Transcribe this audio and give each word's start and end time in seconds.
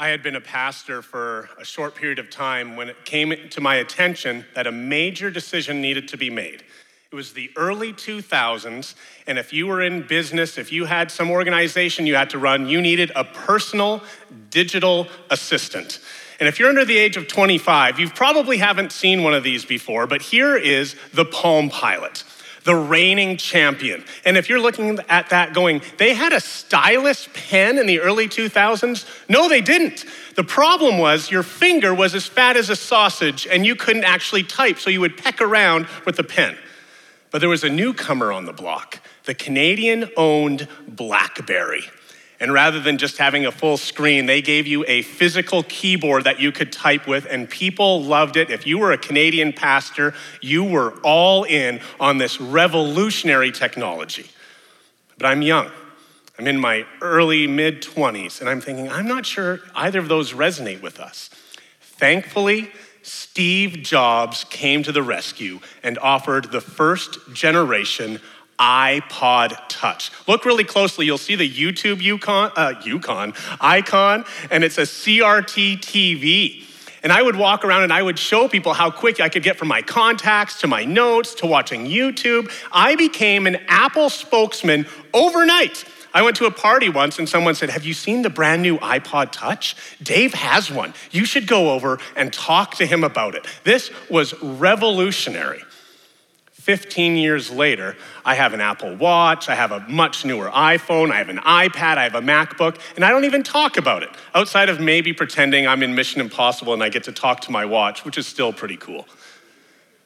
I 0.00 0.10
had 0.10 0.22
been 0.22 0.36
a 0.36 0.40
pastor 0.40 1.02
for 1.02 1.50
a 1.58 1.64
short 1.64 1.96
period 1.96 2.20
of 2.20 2.30
time 2.30 2.76
when 2.76 2.88
it 2.88 3.04
came 3.04 3.34
to 3.50 3.60
my 3.60 3.74
attention 3.76 4.44
that 4.54 4.68
a 4.68 4.70
major 4.70 5.28
decision 5.28 5.80
needed 5.80 6.06
to 6.08 6.16
be 6.16 6.30
made. 6.30 6.62
It 7.10 7.16
was 7.16 7.32
the 7.32 7.50
early 7.56 7.92
2000s, 7.92 8.94
and 9.26 9.38
if 9.38 9.52
you 9.52 9.66
were 9.66 9.82
in 9.82 10.06
business, 10.06 10.56
if 10.56 10.70
you 10.70 10.84
had 10.84 11.10
some 11.10 11.32
organization 11.32 12.06
you 12.06 12.14
had 12.14 12.30
to 12.30 12.38
run, 12.38 12.68
you 12.68 12.80
needed 12.80 13.10
a 13.16 13.24
personal 13.24 14.04
digital 14.50 15.08
assistant. 15.30 15.98
And 16.38 16.48
if 16.48 16.60
you're 16.60 16.68
under 16.68 16.84
the 16.84 16.96
age 16.96 17.16
of 17.16 17.26
25, 17.26 17.98
you 17.98 18.08
probably 18.08 18.58
haven't 18.58 18.92
seen 18.92 19.24
one 19.24 19.34
of 19.34 19.42
these 19.42 19.64
before, 19.64 20.06
but 20.06 20.22
here 20.22 20.56
is 20.56 20.94
the 21.12 21.24
Palm 21.24 21.70
Pilot 21.70 22.22
the 22.68 22.76
reigning 22.76 23.38
champion. 23.38 24.04
And 24.26 24.36
if 24.36 24.50
you're 24.50 24.60
looking 24.60 24.98
at 25.08 25.30
that 25.30 25.54
going, 25.54 25.80
they 25.96 26.12
had 26.12 26.34
a 26.34 26.40
stylus 26.40 27.26
pen 27.32 27.78
in 27.78 27.86
the 27.86 28.00
early 28.00 28.28
2000s? 28.28 29.08
No, 29.26 29.48
they 29.48 29.62
didn't. 29.62 30.04
The 30.34 30.44
problem 30.44 30.98
was 30.98 31.30
your 31.30 31.42
finger 31.42 31.94
was 31.94 32.14
as 32.14 32.26
fat 32.26 32.58
as 32.58 32.68
a 32.68 32.76
sausage 32.76 33.46
and 33.46 33.64
you 33.64 33.74
couldn't 33.74 34.04
actually 34.04 34.42
type, 34.42 34.78
so 34.78 34.90
you 34.90 35.00
would 35.00 35.16
peck 35.16 35.40
around 35.40 35.86
with 36.04 36.16
the 36.16 36.24
pen. 36.24 36.58
But 37.30 37.38
there 37.38 37.48
was 37.48 37.64
a 37.64 37.70
newcomer 37.70 38.32
on 38.32 38.44
the 38.44 38.52
block, 38.52 39.00
the 39.24 39.34
Canadian 39.34 40.10
owned 40.14 40.68
Blackberry. 40.86 41.84
And 42.40 42.52
rather 42.52 42.78
than 42.78 42.98
just 42.98 43.18
having 43.18 43.46
a 43.46 43.52
full 43.52 43.76
screen, 43.76 44.26
they 44.26 44.40
gave 44.40 44.66
you 44.66 44.84
a 44.86 45.02
physical 45.02 45.64
keyboard 45.64 46.24
that 46.24 46.38
you 46.38 46.52
could 46.52 46.70
type 46.70 47.08
with, 47.08 47.26
and 47.28 47.50
people 47.50 48.04
loved 48.04 48.36
it. 48.36 48.48
If 48.50 48.66
you 48.66 48.78
were 48.78 48.92
a 48.92 48.98
Canadian 48.98 49.52
pastor, 49.52 50.14
you 50.40 50.62
were 50.62 50.92
all 51.02 51.42
in 51.42 51.80
on 51.98 52.18
this 52.18 52.40
revolutionary 52.40 53.50
technology. 53.50 54.30
But 55.16 55.26
I'm 55.26 55.42
young. 55.42 55.70
I'm 56.38 56.46
in 56.46 56.60
my 56.60 56.86
early 57.00 57.48
mid 57.48 57.82
20s, 57.82 58.40
and 58.40 58.48
I'm 58.48 58.60
thinking, 58.60 58.88
I'm 58.88 59.08
not 59.08 59.26
sure 59.26 59.60
either 59.74 59.98
of 59.98 60.06
those 60.06 60.32
resonate 60.32 60.80
with 60.80 61.00
us. 61.00 61.30
Thankfully, 61.80 62.70
Steve 63.02 63.82
Jobs 63.82 64.44
came 64.44 64.84
to 64.84 64.92
the 64.92 65.02
rescue 65.02 65.58
and 65.82 65.98
offered 65.98 66.52
the 66.52 66.60
first 66.60 67.18
generation 67.32 68.20
iPod 68.58 69.56
Touch. 69.68 70.10
Look 70.26 70.44
really 70.44 70.64
closely, 70.64 71.06
you'll 71.06 71.18
see 71.18 71.36
the 71.36 71.48
YouTube 71.48 72.02
Yukon, 72.02 72.50
uh, 72.56 72.74
Yukon 72.84 73.34
icon, 73.60 74.24
and 74.50 74.64
it's 74.64 74.78
a 74.78 74.82
CRT 74.82 75.78
TV. 75.78 76.64
And 77.02 77.12
I 77.12 77.22
would 77.22 77.36
walk 77.36 77.64
around 77.64 77.84
and 77.84 77.92
I 77.92 78.02
would 78.02 78.18
show 78.18 78.48
people 78.48 78.74
how 78.74 78.90
quick 78.90 79.20
I 79.20 79.28
could 79.28 79.42
get 79.42 79.56
from 79.56 79.68
my 79.68 79.82
contacts 79.82 80.60
to 80.60 80.66
my 80.66 80.84
notes 80.84 81.34
to 81.36 81.46
watching 81.46 81.86
YouTube. 81.86 82.50
I 82.72 82.96
became 82.96 83.46
an 83.46 83.56
Apple 83.68 84.10
spokesman 84.10 84.86
overnight. 85.14 85.84
I 86.12 86.22
went 86.22 86.36
to 86.38 86.46
a 86.46 86.50
party 86.50 86.88
once 86.88 87.18
and 87.18 87.28
someone 87.28 87.54
said, 87.54 87.70
Have 87.70 87.84
you 87.84 87.94
seen 87.94 88.22
the 88.22 88.30
brand 88.30 88.62
new 88.62 88.78
iPod 88.78 89.30
Touch? 89.30 89.76
Dave 90.02 90.34
has 90.34 90.70
one. 90.70 90.94
You 91.10 91.24
should 91.24 91.46
go 91.46 91.70
over 91.70 91.98
and 92.16 92.32
talk 92.32 92.74
to 92.76 92.86
him 92.86 93.04
about 93.04 93.34
it. 93.34 93.46
This 93.62 93.90
was 94.10 94.34
revolutionary. 94.42 95.62
15 96.68 97.16
years 97.16 97.50
later, 97.50 97.96
I 98.26 98.34
have 98.34 98.52
an 98.52 98.60
Apple 98.60 98.94
Watch, 98.94 99.48
I 99.48 99.54
have 99.54 99.72
a 99.72 99.80
much 99.88 100.26
newer 100.26 100.50
iPhone, 100.50 101.10
I 101.10 101.16
have 101.16 101.30
an 101.30 101.38
iPad, 101.38 101.96
I 101.96 102.02
have 102.02 102.14
a 102.14 102.20
MacBook, 102.20 102.78
and 102.94 103.06
I 103.06 103.08
don't 103.08 103.24
even 103.24 103.42
talk 103.42 103.78
about 103.78 104.02
it 104.02 104.10
outside 104.34 104.68
of 104.68 104.78
maybe 104.78 105.14
pretending 105.14 105.66
I'm 105.66 105.82
in 105.82 105.94
Mission 105.94 106.20
Impossible 106.20 106.74
and 106.74 106.82
I 106.82 106.90
get 106.90 107.04
to 107.04 107.12
talk 107.12 107.40
to 107.40 107.50
my 107.50 107.64
watch, 107.64 108.04
which 108.04 108.18
is 108.18 108.26
still 108.26 108.52
pretty 108.52 108.76
cool. 108.76 109.08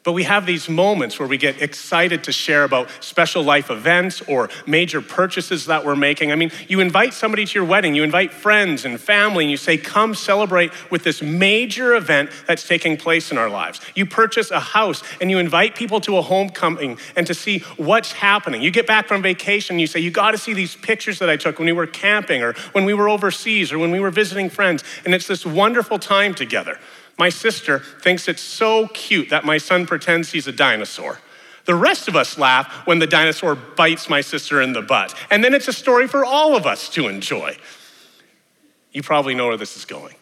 But 0.05 0.13
we 0.13 0.25
have 0.25 0.47
these 0.47 0.69
moments 0.69 1.21
where 1.21 1.29
we 1.29 1.37
get 1.39 1.63
excited 1.63 2.25
to 2.25 2.33
share 2.33 2.65
about 2.65 2.89
special 2.99 3.45
life 3.45 3.71
events 3.71 4.21
or 4.23 4.49
major 4.67 5.01
purchases 5.01 5.67
that 5.67 5.85
we're 5.85 5.95
making. 5.95 6.33
I 6.33 6.35
mean, 6.35 6.51
you 6.67 6.81
invite 6.81 7.15
somebody 7.15 7.47
to 7.47 7.59
your 7.59 7.65
wedding, 7.65 7.95
you 7.95 8.03
invite 8.03 8.33
friends 8.33 8.85
and 8.85 9.01
family, 9.01 9.45
and 9.45 9.51
you 9.51 9.57
say, 9.57 9.77
Come 9.77 10.17
celebrate 10.17 10.73
with 10.91 11.05
this 11.05 11.23
major 11.23 11.95
event 11.95 12.31
that's 12.49 12.67
taking 12.67 12.97
place 12.97 13.31
in 13.31 13.39
our 13.39 13.49
lives. 13.49 13.81
You 13.95 14.05
purchase 14.05 14.51
a 14.51 14.59
house 14.59 15.05
and 15.21 15.31
you 15.31 15.39
invite 15.39 15.77
people 15.77 16.01
to 16.01 16.17
a 16.17 16.23
homecoming 16.23 16.99
and 17.15 17.25
to 17.29 17.35
see 17.35 17.61
what's 17.77 18.11
happening. 18.11 18.61
You 18.61 18.73
get 18.73 18.89
back 18.89 19.07
from 19.07 19.23
vacation, 19.23 19.75
and 19.75 19.81
you 19.81 19.87
say, 19.87 20.01
You 20.01 20.11
got 20.11 20.33
to 20.33 20.39
see 20.39 20.53
these 20.53 20.75
pictures 20.75 21.21
that 21.21 21.31
I 21.31 21.37
took 21.37 21.61
when 21.61 21.67
we 21.67 21.73
were 21.73 21.87
camping 21.87 22.43
or 22.43 22.55
when 22.73 22.85
we 22.85 22.93
were 22.93 23.09
overseas 23.09 23.71
or 23.71 23.79
when 23.79 23.93
we 23.93 24.01
were 24.01 24.11
visiting 24.11 24.51
friends. 24.51 24.83
And 25.05 25.15
it's 25.15 25.29
this 25.29 25.47
wonderful 25.47 26.01
time 26.01 26.35
together. 26.35 26.81
My 27.23 27.29
sister 27.29 27.79
thinks 27.79 28.27
it's 28.27 28.43
so 28.43 28.89
cute 28.89 29.29
that 29.29 29.45
my 29.45 29.57
son 29.57 29.87
pretends 29.87 30.33
he's 30.33 30.49
a 30.49 30.53
dinosaur. 30.53 31.21
The 31.67 31.75
rest 31.77 32.09
of 32.09 32.17
us 32.17 32.37
laugh 32.37 32.85
when 32.85 32.99
the 32.99 33.07
dinosaur 33.07 33.55
bites 33.55 34.11
my 34.11 34.23
sister 34.23 34.61
in 34.61 34.73
the 34.73 34.83
butt. 34.83 35.15
And 35.31 35.45
then 35.45 35.55
it's 35.55 35.69
a 35.69 35.73
story 35.73 36.09
for 36.09 36.25
all 36.25 36.57
of 36.57 36.67
us 36.67 36.89
to 36.95 37.07
enjoy. 37.07 37.57
You 38.91 39.05
probably 39.05 39.37
know 39.37 39.47
where 39.47 39.57
this 39.57 39.77
is 39.77 39.85
going. 39.85 40.17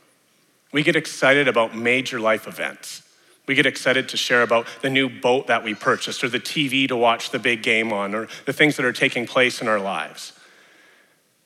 We 0.72 0.82
get 0.82 0.94
excited 0.94 1.48
about 1.48 1.74
major 1.74 2.20
life 2.20 2.46
events. 2.46 3.00
We 3.46 3.54
get 3.54 3.64
excited 3.64 4.10
to 4.10 4.18
share 4.18 4.42
about 4.42 4.66
the 4.82 4.90
new 4.90 5.08
boat 5.08 5.46
that 5.46 5.64
we 5.64 5.72
purchased, 5.72 6.22
or 6.22 6.28
the 6.28 6.38
TV 6.38 6.86
to 6.88 6.98
watch 6.98 7.30
the 7.30 7.38
big 7.38 7.62
game 7.62 7.94
on, 7.94 8.14
or 8.14 8.28
the 8.44 8.52
things 8.52 8.76
that 8.76 8.84
are 8.84 8.92
taking 8.92 9.26
place 9.26 9.62
in 9.62 9.68
our 9.68 9.80
lives. 9.80 10.34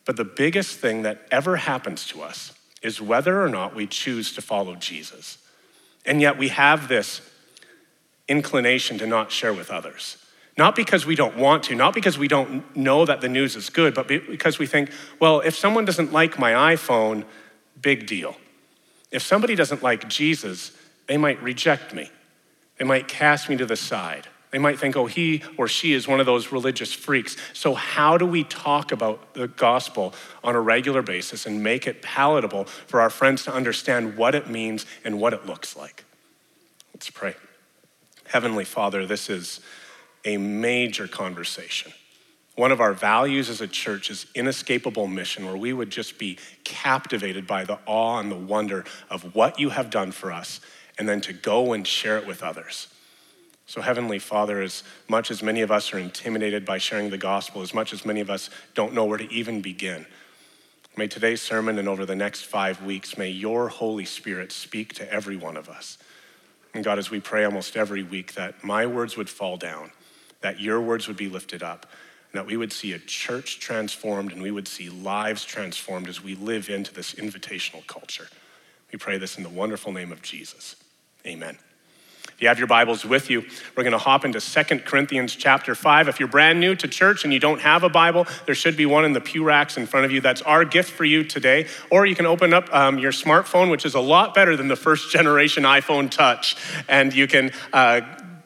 But 0.05 0.17
the 0.17 0.25
biggest 0.25 0.81
thing 0.81 1.03
that 1.03 1.29
ever 1.31 1.59
happens 1.59 2.09
to 2.09 2.23
us 2.23 2.53
is 2.83 3.01
whether 3.01 3.41
or 3.41 3.49
not 3.49 3.77
we 3.77 3.87
choose 3.87 4.33
to 4.33 4.43
follow 4.43 4.75
Jesus. 4.75 5.39
And 6.05 6.21
yet 6.21 6.39
we 6.39 6.49
have 6.49 6.89
this 6.89 7.21
inclination 8.29 8.99
to 8.99 9.07
not 9.07 9.31
share 9.31 9.53
with 9.53 9.71
others. 9.71 10.19
Not 10.57 10.77
because 10.77 11.05
we 11.05 11.17
don't 11.17 11.37
want 11.37 11.65
to, 11.65 11.75
not 11.75 11.95
because 11.95 12.17
we 12.17 12.29
don't 12.29 12.77
know 12.77 13.05
that 13.05 13.21
the 13.21 13.29
news 13.29 13.57
is 13.57 13.71
good, 13.71 13.93
but 13.93 14.07
because 14.07 14.59
we 14.59 14.67
think, 14.67 14.91
well, 15.19 15.41
if 15.41 15.57
someone 15.57 15.85
doesn't 15.85 16.13
like 16.13 16.39
my 16.39 16.53
iPhone, 16.75 17.25
big 17.81 18.07
deal. 18.07 18.37
If 19.11 19.23
somebody 19.23 19.57
doesn't 19.57 19.83
like 19.83 20.09
Jesus, 20.09 20.73
they 21.07 21.17
might 21.17 21.43
reject 21.43 21.93
me. 21.93 22.11
They 22.79 22.85
might 22.85 23.09
cast 23.09 23.49
me 23.49 23.57
to 23.57 23.67
the 23.67 23.77
side. 23.77 24.29
They 24.55 24.61
might 24.61 24.79
think, 24.79 24.95
oh, 24.97 25.07
he 25.07 25.43
or 25.59 25.67
she 25.67 25.95
is 25.95 26.07
one 26.07 26.21
of 26.21 26.27
those 26.27 26.53
religious 26.53 26.93
freaks. 26.93 27.37
So, 27.55 27.75
how 27.75 28.17
do 28.17 28.25
we 28.25 28.45
talk 28.45 28.93
about 28.93 29.35
the 29.35 29.49
gospel 29.49 30.15
on 30.45 30.55
a 30.55 30.61
regular 30.61 31.03
basis 31.03 31.45
and 31.45 31.61
make 31.65 31.89
it 31.89 32.03
palatable 32.03 32.67
for 32.67 33.01
our 33.01 33.11
friends 33.11 33.43
to 33.47 33.53
understand 33.53 34.17
what 34.17 34.37
it 34.37 34.49
means 34.49 34.87
and 35.05 35.19
what 35.21 35.33
it 35.33 35.45
looks 35.45 35.75
like? 35.75 36.05
Let's 36.95 37.11
pray. 37.11 37.35
Heavenly 38.29 38.65
Father, 38.65 39.05
this 39.07 39.29
is 39.29 39.59
a 40.25 40.37
major 40.37 41.09
conversation. 41.09 41.93
One 42.55 42.71
of 42.71 42.81
our 42.81 42.93
values 42.93 43.51
as 43.51 43.61
a 43.61 43.67
church 43.67 44.09
is 44.09 44.27
inescapable 44.37 45.09
mission, 45.09 45.47
where 45.47 45.57
we 45.57 45.73
would 45.73 45.91
just 45.91 46.17
be 46.17 46.39
captivated 46.63 47.49
by 47.49 47.65
the 47.65 47.81
awe 47.87 48.21
and 48.21 48.31
the 48.31 48.37
wonder 48.37 48.85
of 49.11 49.35
what 49.35 49.59
you 49.59 49.71
have 49.71 49.91
done 49.91 50.13
for 50.13 50.31
us, 50.31 50.61
and 50.97 51.09
then 51.09 51.21
to 51.23 51.33
go 51.33 51.73
and 51.73 51.85
share 51.85 52.19
it 52.19 52.25
with 52.29 52.41
others. 52.41 52.87
So, 53.67 53.81
Heavenly 53.81 54.19
Father, 54.19 54.61
as 54.61 54.83
much 55.09 55.31
as 55.31 55.43
many 55.43 55.63
of 55.63 55.71
us 55.71 55.93
are 55.95 55.99
intimidated 55.99 56.65
by 56.65 56.79
sharing 56.79 57.11
the 57.11 57.19
gospel, 57.19 57.63
as 57.63 57.73
much 57.73 57.93
as 57.93 58.05
many 58.05 58.21
of 58.21 58.29
us 58.29 58.51
don't 58.75 58.93
know 58.93 59.07
where 59.07 59.19
to 59.19 59.33
even 59.33 59.63
begin, 59.63 60.07
may 60.97 61.09
today's 61.09 61.41
sermon 61.41 61.79
and 61.79 61.89
over 61.89 62.05
the 62.05 62.15
next 62.15 62.43
five 62.43 62.83
weeks, 62.83 63.17
may 63.17 63.31
your 63.31 63.69
Holy 63.69 64.05
Spirit 64.05 64.53
speak 64.53 64.93
to 64.95 65.13
every 65.13 65.37
one 65.37 65.57
of 65.57 65.69
us. 65.69 65.99
And 66.75 66.85
God, 66.85 66.99
as 66.99 67.11
we 67.11 67.21
pray 67.21 67.45
almost 67.45 67.77
every 67.77 68.03
week, 68.03 68.35
that 68.35 68.63
my 68.63 68.85
words 68.85 69.17
would 69.17 69.31
fall 69.31 69.57
down, 69.57 69.93
that 70.41 70.61
your 70.61 70.81
words 70.81 71.09
would 71.09 71.17
be 71.17 71.29
lifted 71.29 71.63
up, 71.63 71.87
and 72.33 72.41
that 72.41 72.47
we 72.47 72.57
would 72.57 72.73
see 72.73 72.93
a 72.93 72.99
church 72.99 73.61
transformed 73.61 74.33
and 74.33 74.43
we 74.43 74.51
would 74.51 74.67
see 74.67 74.91
lives 74.91 75.45
transformed 75.45 76.09
as 76.09 76.23
we 76.23 76.35
live 76.35 76.69
into 76.69 76.93
this 76.93 77.15
invitational 77.15 77.87
culture. 77.87 78.29
We 78.93 78.99
pray 78.99 79.19
this 79.19 79.37
in 79.37 79.45
the 79.45 79.49
wonderful 79.49 79.93
name 79.93 80.13
of 80.13 80.21
Jesus. 80.21 80.77
Amen. 81.27 81.59
If 82.35 82.43
you 82.43 82.49
have 82.49 82.59
your 82.59 82.67
Bibles 82.67 83.05
with 83.05 83.31
you, 83.31 83.43
we're 83.77 83.85
going 83.85 83.93
to 83.93 83.99
hop 83.99 84.25
into 84.25 84.41
Second 84.41 84.85
Corinthians 84.85 85.37
chapter 85.37 85.77
5. 85.77 86.09
If 86.09 86.19
you're 86.19 86.29
brand 86.29 86.59
new 86.59 86.75
to 86.75 86.89
church 86.89 87.23
and 87.23 87.33
you 87.33 87.39
don't 87.39 87.61
have 87.61 87.85
a 87.85 87.89
Bible, 87.89 88.27
there 88.47 88.57
should 88.57 88.77
be 88.77 88.87
one 88.87 89.05
in 89.05 89.13
the 89.13 89.21
pew 89.21 89.45
racks 89.45 89.77
in 89.77 89.87
front 89.87 90.05
of 90.05 90.11
you. 90.11 90.21
That's 90.21 90.43
our 90.43 90.65
gift 90.65 90.91
for 90.91 91.05
you 91.05 91.23
today. 91.23 91.69
Or 91.91 92.07
you 92.07 92.17
can 92.17 92.27
open 92.27 92.53
up 92.53 92.75
um, 92.75 92.99
your 92.99 93.13
smartphone, 93.13 93.71
which 93.71 93.87
is 93.87 93.95
a 93.95 94.01
lot 94.01 94.35
better 94.35 94.57
than 94.57 94.67
the 94.67 94.75
first 94.75 95.13
generation 95.13 95.63
iPhone 95.63 96.11
Touch, 96.11 96.57
and 96.89 97.15
you 97.15 97.29
can 97.29 97.53
uh, 97.73 98.01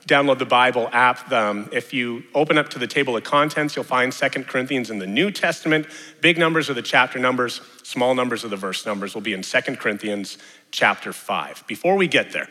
download 0.07 0.39
the 0.39 0.45
Bible 0.45 0.91
app. 0.93 1.33
Um, 1.33 1.71
if 1.73 1.95
you 1.95 2.25
open 2.35 2.59
up 2.59 2.69
to 2.71 2.79
the 2.79 2.87
table 2.87 3.17
of 3.17 3.25
contents, 3.25 3.75
you'll 3.75 3.87
find 3.87 4.13
Second 4.13 4.49
Corinthians 4.49 4.91
in 4.91 4.99
the 4.99 5.07
New 5.07 5.31
Testament. 5.31 5.87
Big 6.21 6.37
numbers 6.37 6.69
are 6.69 6.75
the 6.75 6.83
chapter 6.83 7.19
numbers, 7.19 7.63
small 7.85 8.15
numbers 8.15 8.45
are 8.45 8.49
the 8.49 8.57
verse 8.57 8.85
numbers. 8.85 9.15
We'll 9.15 9.23
be 9.23 9.33
in 9.33 9.43
Second 9.43 9.79
Corinthians 9.79 10.37
chapter 10.71 11.15
5. 11.15 11.65
Before 11.67 11.97
we 11.97 12.07
get 12.07 12.33
there, 12.33 12.49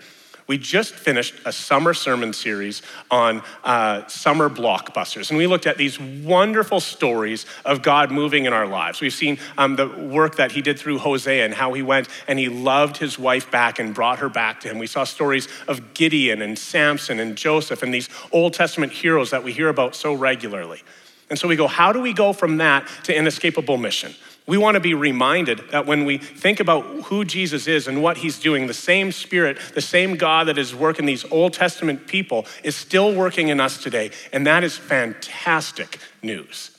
we 0.48 0.58
just 0.58 0.94
finished 0.96 1.36
a 1.46 1.52
summer 1.52 1.94
sermon 1.94 2.32
series 2.32 2.82
on 3.12 3.44
uh, 3.64 4.08
summer 4.08 4.50
blockbusters, 4.50 5.30
and 5.30 5.38
we 5.38 5.46
looked 5.46 5.68
at 5.68 5.78
these 5.78 6.00
wonderful 6.00 6.80
stories 6.80 7.46
of 7.66 7.82
God 7.82 8.12
moving 8.12 8.46
in 8.46 8.54
our 8.54 8.66
lives. 8.66 9.02
We've 9.02 9.14
seen 9.14 9.38
um, 9.58 9.76
the 9.76 9.88
work 9.88 10.38
that 10.38 10.54
He 10.54 10.62
did 10.62 10.80
through 10.80 11.00
Hosea 11.00 11.44
and 11.44 11.54
how 11.54 11.74
He 11.74 11.82
went 11.82 12.08
and 12.28 12.40
He 12.40 12.48
loved 12.48 12.98
His 12.98 13.20
wife 13.20 13.52
back 13.52 13.78
and 13.78 13.94
brought 13.94 14.20
her 14.20 14.30
back 14.30 14.62
to 14.62 14.70
Him. 14.70 14.80
We 14.80 14.88
saw 14.88 15.04
stories 15.04 15.48
of 15.68 15.94
Gideon 15.94 16.42
and 16.42 16.58
Samson 16.58 17.20
and 17.20 17.36
Joseph 17.36 17.84
and 17.84 17.94
these 17.94 18.10
Old 18.32 18.54
Testament 18.54 18.94
heroes 18.94 19.32
that 19.32 19.44
we 19.44 19.52
hear 19.52 19.68
about 19.68 19.96
so 19.96 20.14
regularly. 20.14 20.82
And 21.30 21.38
so 21.38 21.48
we 21.48 21.58
go, 21.58 21.68
how 21.68 21.92
do 21.92 22.00
we 22.00 22.14
go 22.14 22.32
from 22.32 22.58
that 22.58 22.88
to 23.04 23.16
inescapable 23.16 23.78
mission? 23.78 24.16
We 24.48 24.58
want 24.58 24.76
to 24.76 24.80
be 24.80 24.94
reminded 24.94 25.62
that 25.72 25.86
when 25.86 26.06
we 26.06 26.18
think 26.18 26.62
about 26.62 26.86
who 27.06 27.26
Jesus 27.26 27.68
is 27.68 27.88
and 27.88 28.02
what 28.02 28.18
he's 28.18 28.40
doing, 28.40 28.68
the 28.68 28.74
same 28.74 29.12
Spirit, 29.12 29.60
the 29.74 29.82
same 29.82 30.16
God 30.16 30.48
that 30.48 30.58
is 30.58 30.74
working 30.74 31.06
these 31.06 31.30
Old 31.30 31.52
Testament 31.52 32.08
people 32.08 32.46
is 32.64 32.74
still 32.74 33.14
working 33.14 33.50
in 33.50 33.60
us 33.60 33.84
today. 33.84 34.12
And 34.32 34.48
that 34.48 34.64
is 34.64 34.78
fantastic 34.78 36.00
news. 36.24 36.72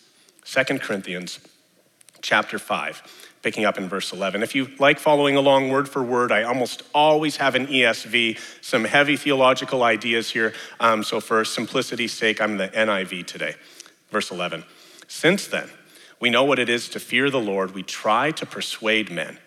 Second 0.44 0.81
Corinthians 0.81 1.41
chapter 2.23 2.59
5 2.59 3.03
picking 3.43 3.65
up 3.65 3.79
in 3.79 3.88
verse 3.88 4.12
11. 4.12 4.43
If 4.43 4.55
you 4.55 4.69
like 4.79 4.99
following 4.99 5.37
along 5.37 5.70
word 5.70 5.88
for 5.88 6.03
word, 6.03 6.32
I 6.32 6.43
almost 6.43 6.82
always 6.94 7.37
have 7.37 7.55
an 7.55 7.67
ESV, 7.67 8.38
some 8.61 8.85
heavy 8.85 9.17
theological 9.17 9.82
ideas 9.82 10.31
here. 10.31 10.55
Um, 10.81 11.05
so, 11.05 11.20
for 11.20 11.44
simplicity's 11.44 12.12
sake, 12.12 12.41
I'm 12.41 12.56
the 12.56 12.69
NIV 12.69 13.26
today. 13.26 13.55
Verse 14.11 14.31
11. 14.31 14.65
Since 15.06 15.47
then, 15.47 15.70
we 16.20 16.31
know 16.31 16.44
what 16.44 16.59
it 16.59 16.69
is 16.69 16.88
to 16.91 17.00
fear 17.00 17.31
the 17.31 17.41
Lord. 17.41 17.75
We 17.75 17.82
try 17.82 18.31
to 18.32 18.47
persuade 18.47 19.11
men. 19.11 19.38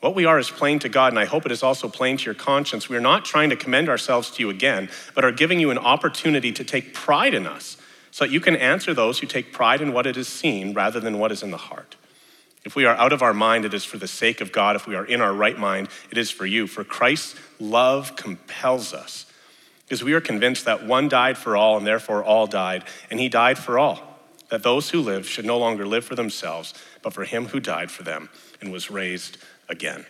What 0.00 0.14
we 0.14 0.24
are 0.24 0.38
is 0.38 0.50
plain 0.50 0.80
to 0.80 0.88
God, 0.88 1.12
and 1.12 1.18
I 1.18 1.26
hope 1.26 1.46
it 1.46 1.52
is 1.52 1.62
also 1.62 1.88
plain 1.88 2.16
to 2.16 2.24
your 2.24 2.34
conscience. 2.34 2.88
We 2.88 2.96
are 2.96 3.00
not 3.00 3.24
trying 3.24 3.50
to 3.50 3.56
commend 3.56 3.88
ourselves 3.88 4.30
to 4.32 4.42
you 4.42 4.50
again, 4.50 4.90
but 5.14 5.24
are 5.24 5.30
giving 5.30 5.60
you 5.60 5.70
an 5.70 5.78
opportunity 5.78 6.50
to 6.52 6.64
take 6.64 6.92
pride 6.92 7.34
in 7.34 7.46
us 7.46 7.76
so 8.10 8.24
that 8.24 8.32
you 8.32 8.40
can 8.40 8.56
answer 8.56 8.92
those 8.92 9.20
who 9.20 9.26
take 9.26 9.52
pride 9.52 9.80
in 9.80 9.92
what 9.92 10.06
it 10.06 10.16
is 10.16 10.26
seen 10.28 10.74
rather 10.74 10.98
than 10.98 11.18
what 11.18 11.30
is 11.30 11.42
in 11.42 11.52
the 11.52 11.56
heart. 11.56 11.96
If 12.64 12.76
we 12.76 12.84
are 12.84 12.96
out 12.96 13.12
of 13.12 13.22
our 13.22 13.32
mind, 13.32 13.64
it 13.64 13.74
is 13.74 13.84
for 13.84 13.96
the 13.96 14.08
sake 14.08 14.40
of 14.40 14.52
God. 14.52 14.76
If 14.76 14.86
we 14.86 14.96
are 14.96 15.04
in 15.04 15.20
our 15.20 15.32
right 15.32 15.58
mind, 15.58 15.88
it 16.10 16.18
is 16.18 16.30
for 16.30 16.46
you. 16.46 16.66
For 16.66 16.84
Christ's 16.84 17.36
love 17.58 18.14
compels 18.16 18.92
us, 18.92 19.26
because 19.84 20.04
we 20.04 20.12
are 20.14 20.20
convinced 20.20 20.64
that 20.64 20.84
one 20.84 21.08
died 21.08 21.38
for 21.38 21.56
all, 21.56 21.76
and 21.76 21.86
therefore 21.86 22.24
all 22.24 22.46
died, 22.46 22.84
and 23.10 23.18
he 23.18 23.28
died 23.28 23.56
for 23.56 23.78
all, 23.78 24.11
that 24.52 24.62
those 24.62 24.90
who 24.90 25.00
live 25.00 25.26
should 25.26 25.46
no 25.46 25.56
longer 25.56 25.86
live 25.86 26.04
for 26.04 26.14
themselves, 26.14 26.74
but 27.00 27.14
for 27.14 27.24
him 27.24 27.46
who 27.46 27.58
died 27.58 27.90
for 27.90 28.02
them 28.02 28.28
and 28.60 28.70
was 28.70 28.90
raised 28.90 29.38
again. 29.70 30.04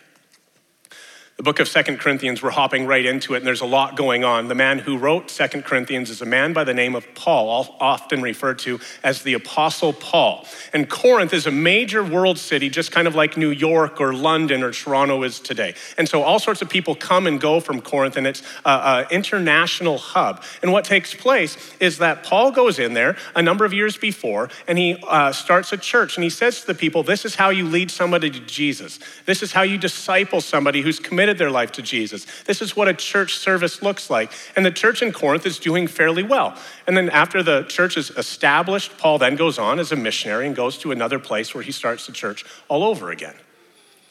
The 1.35 1.41
book 1.41 1.59
of 1.59 1.67
Second 1.67 1.99
Corinthians, 1.99 2.43
we're 2.43 2.51
hopping 2.51 2.85
right 2.85 3.03
into 3.03 3.33
it, 3.33 3.37
and 3.37 3.47
there's 3.47 3.61
a 3.61 3.65
lot 3.65 3.97
going 3.97 4.23
on. 4.23 4.49
The 4.49 4.55
man 4.55 4.77
who 4.77 4.99
wrote 4.99 5.31
Second 5.31 5.65
Corinthians 5.65 6.11
is 6.11 6.21
a 6.21 6.27
man 6.27 6.53
by 6.53 6.63
the 6.63 6.75
name 6.75 6.93
of 6.93 7.11
Paul, 7.15 7.75
often 7.79 8.21
referred 8.21 8.59
to 8.59 8.79
as 9.03 9.23
the 9.23 9.33
Apostle 9.33 9.93
Paul. 9.93 10.45
And 10.73 10.87
Corinth 10.87 11.33
is 11.33 11.47
a 11.47 11.51
major 11.51 12.03
world 12.03 12.37
city, 12.37 12.69
just 12.69 12.91
kind 12.91 13.07
of 13.07 13.15
like 13.15 13.35
New 13.35 13.49
York 13.49 13.99
or 13.99 14.13
London 14.13 14.61
or 14.61 14.71
Toronto 14.71 15.23
is 15.23 15.39
today. 15.39 15.73
And 15.97 16.07
so 16.07 16.21
all 16.21 16.37
sorts 16.37 16.61
of 16.61 16.69
people 16.69 16.93
come 16.93 17.25
and 17.25 17.41
go 17.41 17.59
from 17.59 17.81
Corinth, 17.81 18.15
and 18.15 18.27
it's 18.27 18.43
an 18.63 19.07
international 19.09 19.97
hub. 19.97 20.43
And 20.61 20.71
what 20.71 20.85
takes 20.85 21.15
place 21.15 21.57
is 21.79 21.97
that 21.97 22.21
Paul 22.21 22.51
goes 22.51 22.77
in 22.77 22.93
there 22.93 23.17
a 23.35 23.41
number 23.41 23.65
of 23.65 23.73
years 23.73 23.97
before, 23.97 24.49
and 24.67 24.77
he 24.77 25.03
uh, 25.07 25.31
starts 25.31 25.73
a 25.73 25.77
church, 25.77 26.15
and 26.15 26.23
he 26.23 26.29
says 26.29 26.61
to 26.61 26.67
the 26.67 26.75
people, 26.75 27.01
This 27.01 27.25
is 27.25 27.33
how 27.33 27.49
you 27.49 27.67
lead 27.67 27.89
somebody 27.89 28.29
to 28.29 28.39
Jesus. 28.41 28.99
This 29.25 29.41
is 29.41 29.51
how 29.51 29.63
you 29.63 29.79
disciple 29.79 30.39
somebody 30.39 30.83
who's 30.83 30.99
committed 30.99 31.22
committed 31.23 31.37
their 31.37 31.49
life 31.49 31.71
to 31.71 31.81
Jesus. 31.81 32.25
This 32.43 32.61
is 32.61 32.75
what 32.75 32.89
a 32.89 32.93
church 32.93 33.37
service 33.37 33.81
looks 33.81 34.09
like. 34.09 34.29
And 34.57 34.65
the 34.65 34.71
church 34.71 35.01
in 35.01 35.13
Corinth 35.13 35.45
is 35.45 35.57
doing 35.57 35.87
fairly 35.87 36.21
well. 36.21 36.53
And 36.85 36.97
then 36.97 37.09
after 37.11 37.41
the 37.41 37.63
church 37.63 37.95
is 37.95 38.09
established, 38.09 38.97
Paul 38.97 39.19
then 39.19 39.37
goes 39.37 39.57
on 39.57 39.79
as 39.79 39.93
a 39.93 39.95
missionary 39.95 40.47
and 40.47 40.53
goes 40.53 40.77
to 40.79 40.91
another 40.91 41.19
place 41.19 41.55
where 41.55 41.63
he 41.63 41.71
starts 41.71 42.07
the 42.07 42.11
church 42.11 42.43
all 42.67 42.83
over 42.83 43.09
again. 43.09 43.35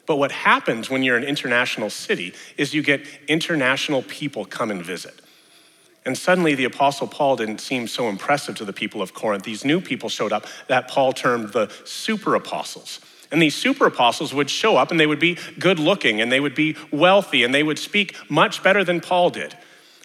But 0.06 0.17
what 0.17 0.32
happens 0.32 0.88
when 0.88 1.03
you're 1.03 1.19
an 1.19 1.25
international 1.25 1.91
city 1.91 2.32
is 2.56 2.73
you 2.73 2.82
get 2.82 3.06
international 3.29 4.00
people 4.05 4.47
come 4.47 4.70
and 4.70 4.82
visit. 4.82 5.20
And 6.06 6.17
suddenly 6.17 6.55
the 6.55 6.65
Apostle 6.65 7.08
Paul 7.08 7.37
didn't 7.37 7.61
seem 7.61 7.88
so 7.88 8.08
impressive 8.08 8.55
to 8.56 8.65
the 8.65 8.73
people 8.73 9.03
of 9.03 9.12
Corinth. 9.12 9.44
These 9.44 9.67
new 9.67 9.82
people 9.82 10.08
showed 10.08 10.32
up 10.32 10.47
that 10.69 10.88
Paul 10.88 11.12
termed 11.12 11.50
the 11.50 11.70
super 11.85 12.35
apostles. 12.37 13.00
And 13.32 13.40
these 13.40 13.55
super 13.55 13.87
apostles 13.87 14.32
would 14.34 14.50
show 14.50 14.76
up 14.76 14.90
and 14.90 15.00
they 15.00 15.06
would 15.06 15.19
be 15.19 15.38
good 15.58 15.79
looking 15.79 16.20
and 16.20 16.31
they 16.31 16.38
would 16.38 16.55
be 16.55 16.76
wealthy 16.93 17.43
and 17.43 17.52
they 17.52 17.62
would 17.62 17.79
speak 17.79 18.14
much 18.31 18.62
better 18.62 18.84
than 18.84 19.00
Paul 19.00 19.31
did. 19.31 19.56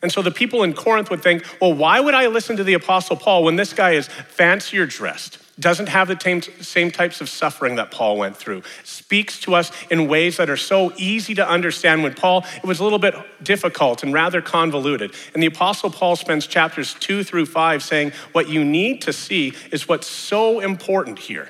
And 0.02 0.12
so 0.12 0.22
the 0.22 0.32
people 0.32 0.64
in 0.64 0.74
Corinth 0.74 1.10
would 1.10 1.22
think, 1.22 1.44
well, 1.60 1.74
why 1.74 2.00
would 2.00 2.14
I 2.14 2.28
listen 2.28 2.56
to 2.58 2.64
the 2.64 2.74
Apostle 2.74 3.16
Paul 3.16 3.44
when 3.44 3.56
this 3.56 3.74
guy 3.74 3.92
is 3.92 4.08
fancier 4.08 4.86
dressed, 4.86 5.40
doesn't 5.60 5.90
have 5.90 6.08
the 6.08 6.52
same, 6.62 6.92
types 6.92 7.20
of 7.20 7.28
suffering 7.28 7.76
that 7.76 7.90
Paul 7.90 8.18
went 8.18 8.38
through, 8.38 8.62
speaks 8.84 9.40
to 9.42 9.56
us 9.56 9.72
in 9.90 10.08
ways 10.08 10.38
that 10.38 10.52
are 10.52 10.58
so 10.58 10.94
easy 10.98 11.34
to 11.34 11.50
understand 11.50 12.04
when 12.04 12.14
Paul, 12.14 12.46
it 12.56 12.64
was 12.64 12.80
a 12.80 12.84
little 12.84 13.00
bit 13.00 13.16
difficult 13.42 14.04
and 14.04 14.14
rather 14.14 14.40
convoluted. 14.40 15.14
And 15.34 15.42
the 15.42 15.48
Apostle 15.48 15.90
Paul 15.90 16.16
spends 16.16 16.46
chapters 16.46 16.94
two 16.94 17.24
through 17.24 17.48
five 17.48 17.82
saying, 17.82 18.12
what 18.34 18.48
you 18.48 18.64
need 18.64 19.02
to 19.02 19.12
see 19.12 19.54
is 19.72 19.88
what's 19.88 20.08
so 20.08 20.60
important 20.60 21.18
here. 21.18 21.50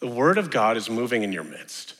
The 0.00 0.08
Word 0.08 0.38
of 0.38 0.50
God 0.50 0.76
is 0.76 0.90
moving 0.90 1.22
in 1.22 1.32
your 1.32 1.44
midst. 1.44 1.94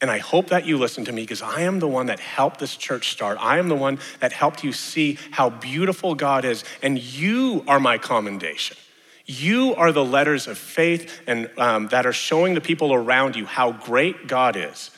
And 0.00 0.10
I 0.10 0.18
hope 0.18 0.48
that 0.48 0.66
you 0.66 0.76
listen 0.76 1.06
to 1.06 1.12
me 1.12 1.22
because 1.22 1.40
I 1.40 1.62
am 1.62 1.78
the 1.78 1.88
one 1.88 2.06
that 2.06 2.20
helped 2.20 2.60
this 2.60 2.76
church 2.76 3.10
start. 3.10 3.38
I 3.40 3.58
am 3.58 3.68
the 3.68 3.74
one 3.74 3.98
that 4.20 4.32
helped 4.32 4.62
you 4.62 4.72
see 4.72 5.18
how 5.30 5.48
beautiful 5.48 6.14
God 6.14 6.44
is. 6.44 6.62
And 6.82 6.98
you 6.98 7.64
are 7.66 7.80
my 7.80 7.96
commendation. 7.96 8.76
You 9.24 9.74
are 9.76 9.92
the 9.92 10.04
letters 10.04 10.46
of 10.46 10.58
faith 10.58 11.22
and 11.26 11.50
um, 11.56 11.88
that 11.88 12.04
are 12.04 12.12
showing 12.12 12.52
the 12.52 12.60
people 12.60 12.92
around 12.92 13.36
you 13.36 13.46
how 13.46 13.72
great 13.72 14.26
God 14.26 14.56
is. 14.56 14.90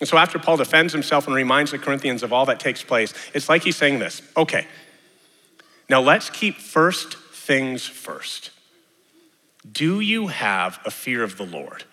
And 0.00 0.08
so 0.08 0.16
after 0.16 0.38
Paul 0.38 0.56
defends 0.56 0.92
himself 0.92 1.26
and 1.26 1.36
reminds 1.36 1.70
the 1.70 1.78
Corinthians 1.78 2.22
of 2.22 2.32
all 2.32 2.46
that 2.46 2.60
takes 2.60 2.82
place, 2.82 3.12
it's 3.34 3.48
like 3.48 3.62
he's 3.62 3.76
saying 3.76 3.98
this 3.98 4.22
okay, 4.36 4.66
now 5.90 6.00
let's 6.00 6.30
keep 6.30 6.56
first 6.56 7.16
things 7.16 7.84
first. 7.84 8.50
Do 9.70 10.00
you 10.00 10.28
have 10.28 10.78
a 10.84 10.90
fear 10.90 11.22
of 11.22 11.36
the 11.36 11.46
Lord? 11.46 11.84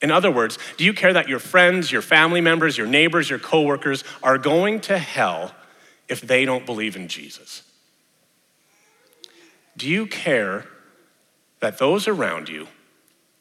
In 0.00 0.10
other 0.10 0.30
words, 0.30 0.58
do 0.76 0.84
you 0.84 0.92
care 0.92 1.12
that 1.12 1.28
your 1.28 1.40
friends, 1.40 1.90
your 1.90 2.02
family 2.02 2.40
members, 2.40 2.78
your 2.78 2.86
neighbors, 2.86 3.28
your 3.28 3.38
coworkers 3.38 4.04
are 4.22 4.38
going 4.38 4.80
to 4.82 4.98
hell 4.98 5.52
if 6.08 6.20
they 6.20 6.44
don't 6.44 6.66
believe 6.66 6.94
in 6.94 7.08
Jesus? 7.08 7.62
Do 9.76 9.88
you 9.88 10.06
care 10.06 10.66
that 11.60 11.78
those 11.78 12.06
around 12.06 12.48
you 12.48 12.68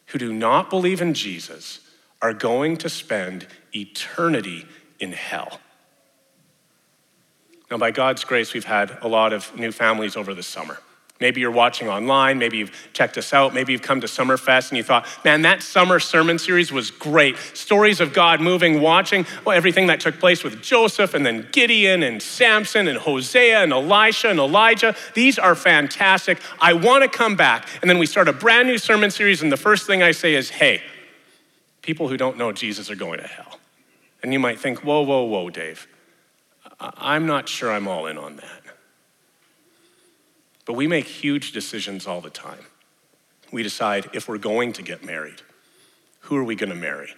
who 0.07 0.19
do 0.19 0.33
not 0.33 0.69
believe 0.69 1.01
in 1.01 1.13
Jesus 1.13 1.81
are 2.21 2.33
going 2.33 2.77
to 2.77 2.89
spend 2.89 3.45
eternity 3.75 4.65
in 4.99 5.11
hell? 5.11 5.59
Now, 7.69 7.77
by 7.77 7.91
God's 7.91 8.23
grace, 8.23 8.53
we've 8.53 8.65
had 8.65 8.97
a 9.01 9.07
lot 9.07 9.33
of 9.33 9.55
new 9.57 9.71
families 9.71 10.15
over 10.15 10.33
the 10.33 10.43
summer. 10.43 10.79
Maybe 11.19 11.41
you're 11.41 11.49
watching 11.49 11.89
online, 11.89 12.37
maybe 12.37 12.57
you've 12.57 12.89
checked 12.93 13.17
us 13.17 13.33
out, 13.33 13.51
maybe 13.53 13.71
you've 13.71 13.81
come 13.81 14.01
to 14.01 14.07
Summerfest 14.07 14.69
and 14.69 14.77
you 14.77 14.83
thought, 14.83 15.07
man, 15.25 15.41
that 15.41 15.63
summer 15.63 15.99
sermon 15.99 16.37
series 16.37 16.71
was 16.71 16.91
great. 16.91 17.37
Stories 17.55 17.99
of 17.99 18.13
God 18.13 18.39
moving, 18.39 18.81
watching 18.81 19.25
well, 19.43 19.57
everything 19.57 19.87
that 19.87 19.99
took 19.99 20.19
place 20.19 20.43
with 20.43 20.61
Joseph 20.61 21.15
and 21.15 21.25
then 21.25 21.47
Gideon 21.51 22.03
and 22.03 22.21
Samson 22.21 22.87
and 22.87 22.99
Hosea 22.99 23.63
and 23.63 23.73
Elisha 23.73 24.29
and 24.29 24.39
Elijah. 24.39 24.95
These 25.15 25.39
are 25.39 25.55
fantastic. 25.55 26.39
I 26.61 26.73
want 26.73 27.03
to 27.03 27.09
come 27.09 27.35
back. 27.35 27.67
And 27.81 27.89
then 27.89 27.97
we 27.97 28.05
start 28.05 28.27
a 28.27 28.33
brand 28.33 28.67
new 28.67 28.77
sermon 28.77 29.09
series, 29.09 29.41
and 29.41 29.51
the 29.51 29.57
first 29.57 29.87
thing 29.87 30.03
I 30.03 30.11
say 30.11 30.35
is, 30.35 30.51
hey, 30.51 30.83
people 31.81 32.09
who 32.09 32.17
don't 32.17 32.37
know 32.37 32.51
Jesus 32.51 32.91
are 32.91 32.95
going 32.95 33.19
to 33.19 33.27
hell. 33.27 33.59
And 34.21 34.33
you 34.33 34.39
might 34.39 34.59
think, 34.59 34.83
whoa, 34.83 35.01
whoa, 35.01 35.23
whoa, 35.23 35.49
Dave. 35.49 35.87
I'm 36.79 37.25
not 37.25 37.49
sure 37.49 37.71
I'm 37.71 37.87
all 37.87 38.05
in 38.05 38.19
on 38.19 38.35
that. 38.35 38.61
But 40.67 40.73
we 40.73 40.85
make 40.85 41.05
huge 41.05 41.53
decisions 41.53 42.05
all 42.05 42.19
the 42.19 42.29
time. 42.29 42.65
We 43.53 43.63
decide 43.63 44.09
if 44.13 44.27
we're 44.27 44.37
going 44.37 44.73
to 44.73 44.83
get 44.83 45.03
married, 45.03 45.41
who 46.19 46.35
are 46.35 46.43
we 46.43 46.55
going 46.55 46.69
to 46.69 46.75
marry? 46.75 47.15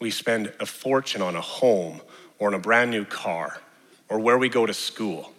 We 0.00 0.12
spend 0.12 0.52
a 0.60 0.66
fortune 0.66 1.22
on 1.22 1.34
a 1.34 1.40
home 1.40 2.00
or 2.38 2.48
on 2.48 2.54
a 2.54 2.60
brand 2.60 2.92
new 2.92 3.04
car 3.04 3.58
or 4.08 4.20
where 4.20 4.38
we 4.38 4.48
go 4.48 4.64
to 4.64 4.72
school. 4.72 5.32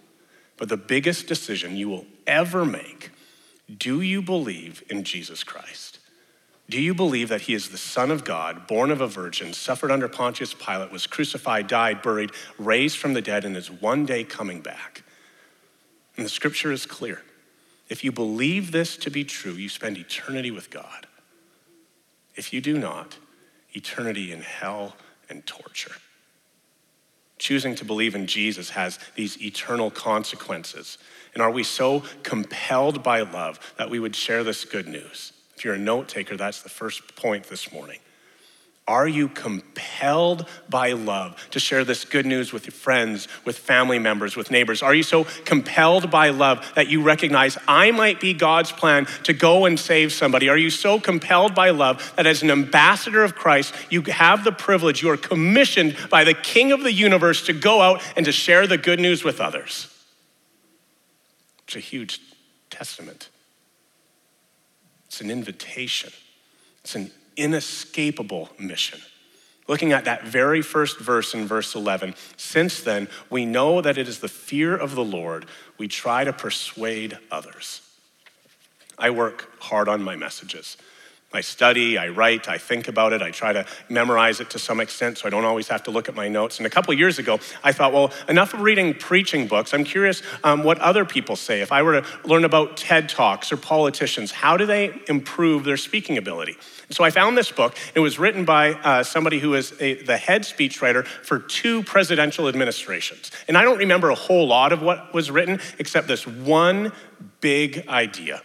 But 0.57 0.67
the 0.67 0.77
biggest 0.77 1.27
decision 1.27 1.77
you 1.77 1.87
will 1.87 2.05
ever 2.27 2.65
make 2.65 3.11
do 3.77 4.01
you 4.01 4.21
believe 4.21 4.83
in 4.89 5.05
Jesus 5.05 5.43
Christ? 5.45 5.99
Do 6.69 6.81
you 6.81 6.93
believe 6.93 7.29
that 7.29 7.41
he 7.41 7.53
is 7.53 7.69
the 7.69 7.77
Son 7.77 8.11
of 8.11 8.25
God, 8.25 8.67
born 8.67 8.91
of 8.91 8.99
a 8.99 9.07
virgin, 9.07 9.53
suffered 9.53 9.91
under 9.91 10.09
Pontius 10.09 10.53
Pilate, 10.53 10.91
was 10.91 11.07
crucified, 11.07 11.67
died, 11.67 12.01
buried, 12.01 12.31
raised 12.57 12.97
from 12.97 13.13
the 13.13 13.21
dead, 13.21 13.45
and 13.45 13.55
is 13.55 13.71
one 13.71 14.05
day 14.05 14.25
coming 14.25 14.59
back? 14.59 15.02
And 16.15 16.25
the 16.25 16.29
scripture 16.29 16.71
is 16.71 16.85
clear. 16.85 17.21
If 17.89 18.03
you 18.03 18.11
believe 18.11 18.71
this 18.71 18.97
to 18.97 19.09
be 19.09 19.23
true, 19.23 19.53
you 19.53 19.69
spend 19.69 19.97
eternity 19.97 20.51
with 20.51 20.69
God. 20.69 21.07
If 22.35 22.53
you 22.53 22.61
do 22.61 22.77
not, 22.77 23.17
eternity 23.73 24.31
in 24.31 24.41
hell 24.41 24.95
and 25.29 25.45
torture. 25.45 25.95
Choosing 27.39 27.75
to 27.75 27.85
believe 27.85 28.15
in 28.15 28.27
Jesus 28.27 28.69
has 28.71 28.99
these 29.15 29.41
eternal 29.41 29.91
consequences. 29.91 30.97
And 31.33 31.41
are 31.41 31.51
we 31.51 31.63
so 31.63 32.03
compelled 32.21 33.03
by 33.03 33.21
love 33.21 33.73
that 33.77 33.89
we 33.89 33.99
would 33.99 34.15
share 34.15 34.43
this 34.43 34.65
good 34.65 34.87
news? 34.87 35.33
If 35.55 35.65
you're 35.65 35.73
a 35.73 35.79
note 35.79 36.07
taker, 36.07 36.37
that's 36.37 36.61
the 36.61 36.69
first 36.69 37.15
point 37.15 37.45
this 37.45 37.71
morning. 37.71 37.99
Are 38.85 39.07
you 39.07 39.29
compelled 39.29 40.45
by 40.69 40.91
love 40.91 41.37
to 41.51 41.59
share 41.59 41.85
this 41.85 42.03
good 42.03 42.25
news 42.25 42.51
with 42.51 42.65
your 42.65 42.73
friends, 42.73 43.29
with 43.45 43.57
family 43.57 43.97
members, 43.97 44.35
with 44.35 44.51
neighbors? 44.51 44.83
Are 44.83 44.93
you 44.93 45.03
so 45.03 45.23
compelled 45.45 46.11
by 46.11 46.31
love 46.31 46.69
that 46.75 46.89
you 46.89 47.01
recognize 47.01 47.57
I 47.65 47.91
might 47.91 48.19
be 48.19 48.33
God's 48.33 48.73
plan 48.73 49.05
to 49.23 49.31
go 49.31 49.63
and 49.63 49.79
save 49.79 50.11
somebody? 50.11 50.49
Are 50.49 50.57
you 50.57 50.69
so 50.69 50.99
compelled 50.99 51.55
by 51.55 51.69
love 51.69 52.13
that 52.17 52.27
as 52.27 52.43
an 52.43 52.51
ambassador 52.51 53.23
of 53.23 53.35
Christ, 53.35 53.73
you 53.89 54.01
have 54.01 54.43
the 54.43 54.51
privilege, 54.51 55.01
you 55.01 55.09
are 55.11 55.17
commissioned 55.17 55.95
by 56.09 56.25
the 56.25 56.33
King 56.33 56.73
of 56.73 56.83
the 56.83 56.91
universe 56.91 57.45
to 57.45 57.53
go 57.53 57.79
out 57.79 58.01
and 58.17 58.25
to 58.25 58.33
share 58.33 58.67
the 58.67 58.77
good 58.77 58.99
news 58.99 59.23
with 59.23 59.39
others? 59.39 59.87
It's 61.67 61.77
a 61.77 61.79
huge 61.79 62.19
testament. 62.69 63.29
It's 65.07 65.21
an 65.21 65.31
invitation. 65.31 66.11
It's 66.83 66.95
an 66.95 67.11
inescapable 67.35 68.49
mission. 68.59 68.99
Looking 69.67 69.93
at 69.93 70.05
that 70.05 70.23
very 70.23 70.61
first 70.61 70.99
verse 70.99 71.33
in 71.33 71.47
verse 71.47 71.73
11, 71.73 72.15
since 72.35 72.81
then, 72.81 73.07
we 73.29 73.45
know 73.45 73.81
that 73.81 73.97
it 73.97 74.07
is 74.09 74.19
the 74.19 74.27
fear 74.27 74.75
of 74.75 74.95
the 74.95 75.03
Lord 75.03 75.45
we 75.77 75.87
try 75.87 76.23
to 76.25 76.33
persuade 76.33 77.17
others. 77.31 77.81
I 78.97 79.09
work 79.09 79.49
hard 79.59 79.87
on 79.87 80.03
my 80.03 80.15
messages. 80.15 80.77
I 81.33 81.41
study, 81.41 81.97
I 81.97 82.09
write, 82.09 82.47
I 82.47 82.57
think 82.57 82.87
about 82.87 83.11
it, 83.11 83.21
I 83.21 83.31
try 83.31 83.53
to 83.53 83.65
memorize 83.89 84.39
it 84.39 84.51
to 84.51 84.59
some 84.59 84.79
extent 84.79 85.17
so 85.17 85.27
I 85.27 85.31
don't 85.31 85.45
always 85.45 85.67
have 85.69 85.83
to 85.83 85.91
look 85.91 86.07
at 86.07 86.15
my 86.15 86.27
notes. 86.27 86.57
And 86.57 86.67
a 86.67 86.69
couple 86.69 86.93
years 86.93 87.17
ago, 87.17 87.39
I 87.63 87.71
thought, 87.71 87.91
well, 87.91 88.11
enough 88.29 88.53
of 88.53 88.61
reading 88.61 88.93
preaching 88.93 89.47
books. 89.47 89.73
I'm 89.73 89.83
curious 89.83 90.21
um, 90.43 90.63
what 90.63 90.79
other 90.79 91.05
people 91.05 91.35
say. 91.35 91.61
If 91.61 91.71
I 91.71 91.81
were 91.81 92.01
to 92.01 92.07
learn 92.23 92.45
about 92.45 92.77
TED 92.77 93.09
Talks 93.09 93.51
or 93.51 93.57
politicians, 93.57 94.31
how 94.31 94.57
do 94.57 94.65
they 94.65 94.93
improve 95.07 95.63
their 95.63 95.77
speaking 95.77 96.17
ability? 96.17 96.55
So 96.91 97.03
I 97.03 97.09
found 97.09 97.37
this 97.37 97.51
book. 97.51 97.75
It 97.95 97.99
was 97.99 98.19
written 98.19 98.45
by 98.45 98.73
uh, 98.73 99.03
somebody 99.03 99.39
who 99.39 99.55
is 99.55 99.73
a, 99.79 100.03
the 100.03 100.17
head 100.17 100.43
speechwriter 100.43 101.05
for 101.05 101.39
two 101.39 101.81
presidential 101.83 102.47
administrations. 102.47 103.31
And 103.47 103.57
I 103.57 103.63
don't 103.63 103.79
remember 103.79 104.09
a 104.09 104.15
whole 104.15 104.47
lot 104.47 104.71
of 104.71 104.81
what 104.81 105.13
was 105.13 105.31
written 105.31 105.59
except 105.79 106.07
this 106.07 106.27
one 106.27 106.91
big 107.41 107.87
idea. 107.87 108.41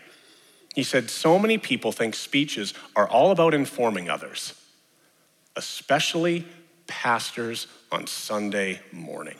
He 0.79 0.85
said, 0.85 1.11
So 1.11 1.41
many 1.41 1.59
people 1.59 1.91
think 1.91 2.15
speeches 2.15 2.73
are 2.95 3.09
all 3.09 3.33
about 3.33 3.53
informing 3.53 4.09
others, 4.09 4.55
especially 5.57 6.47
pastors 6.87 7.67
on 7.91 8.07
Sunday 8.07 8.79
morning. 8.93 9.35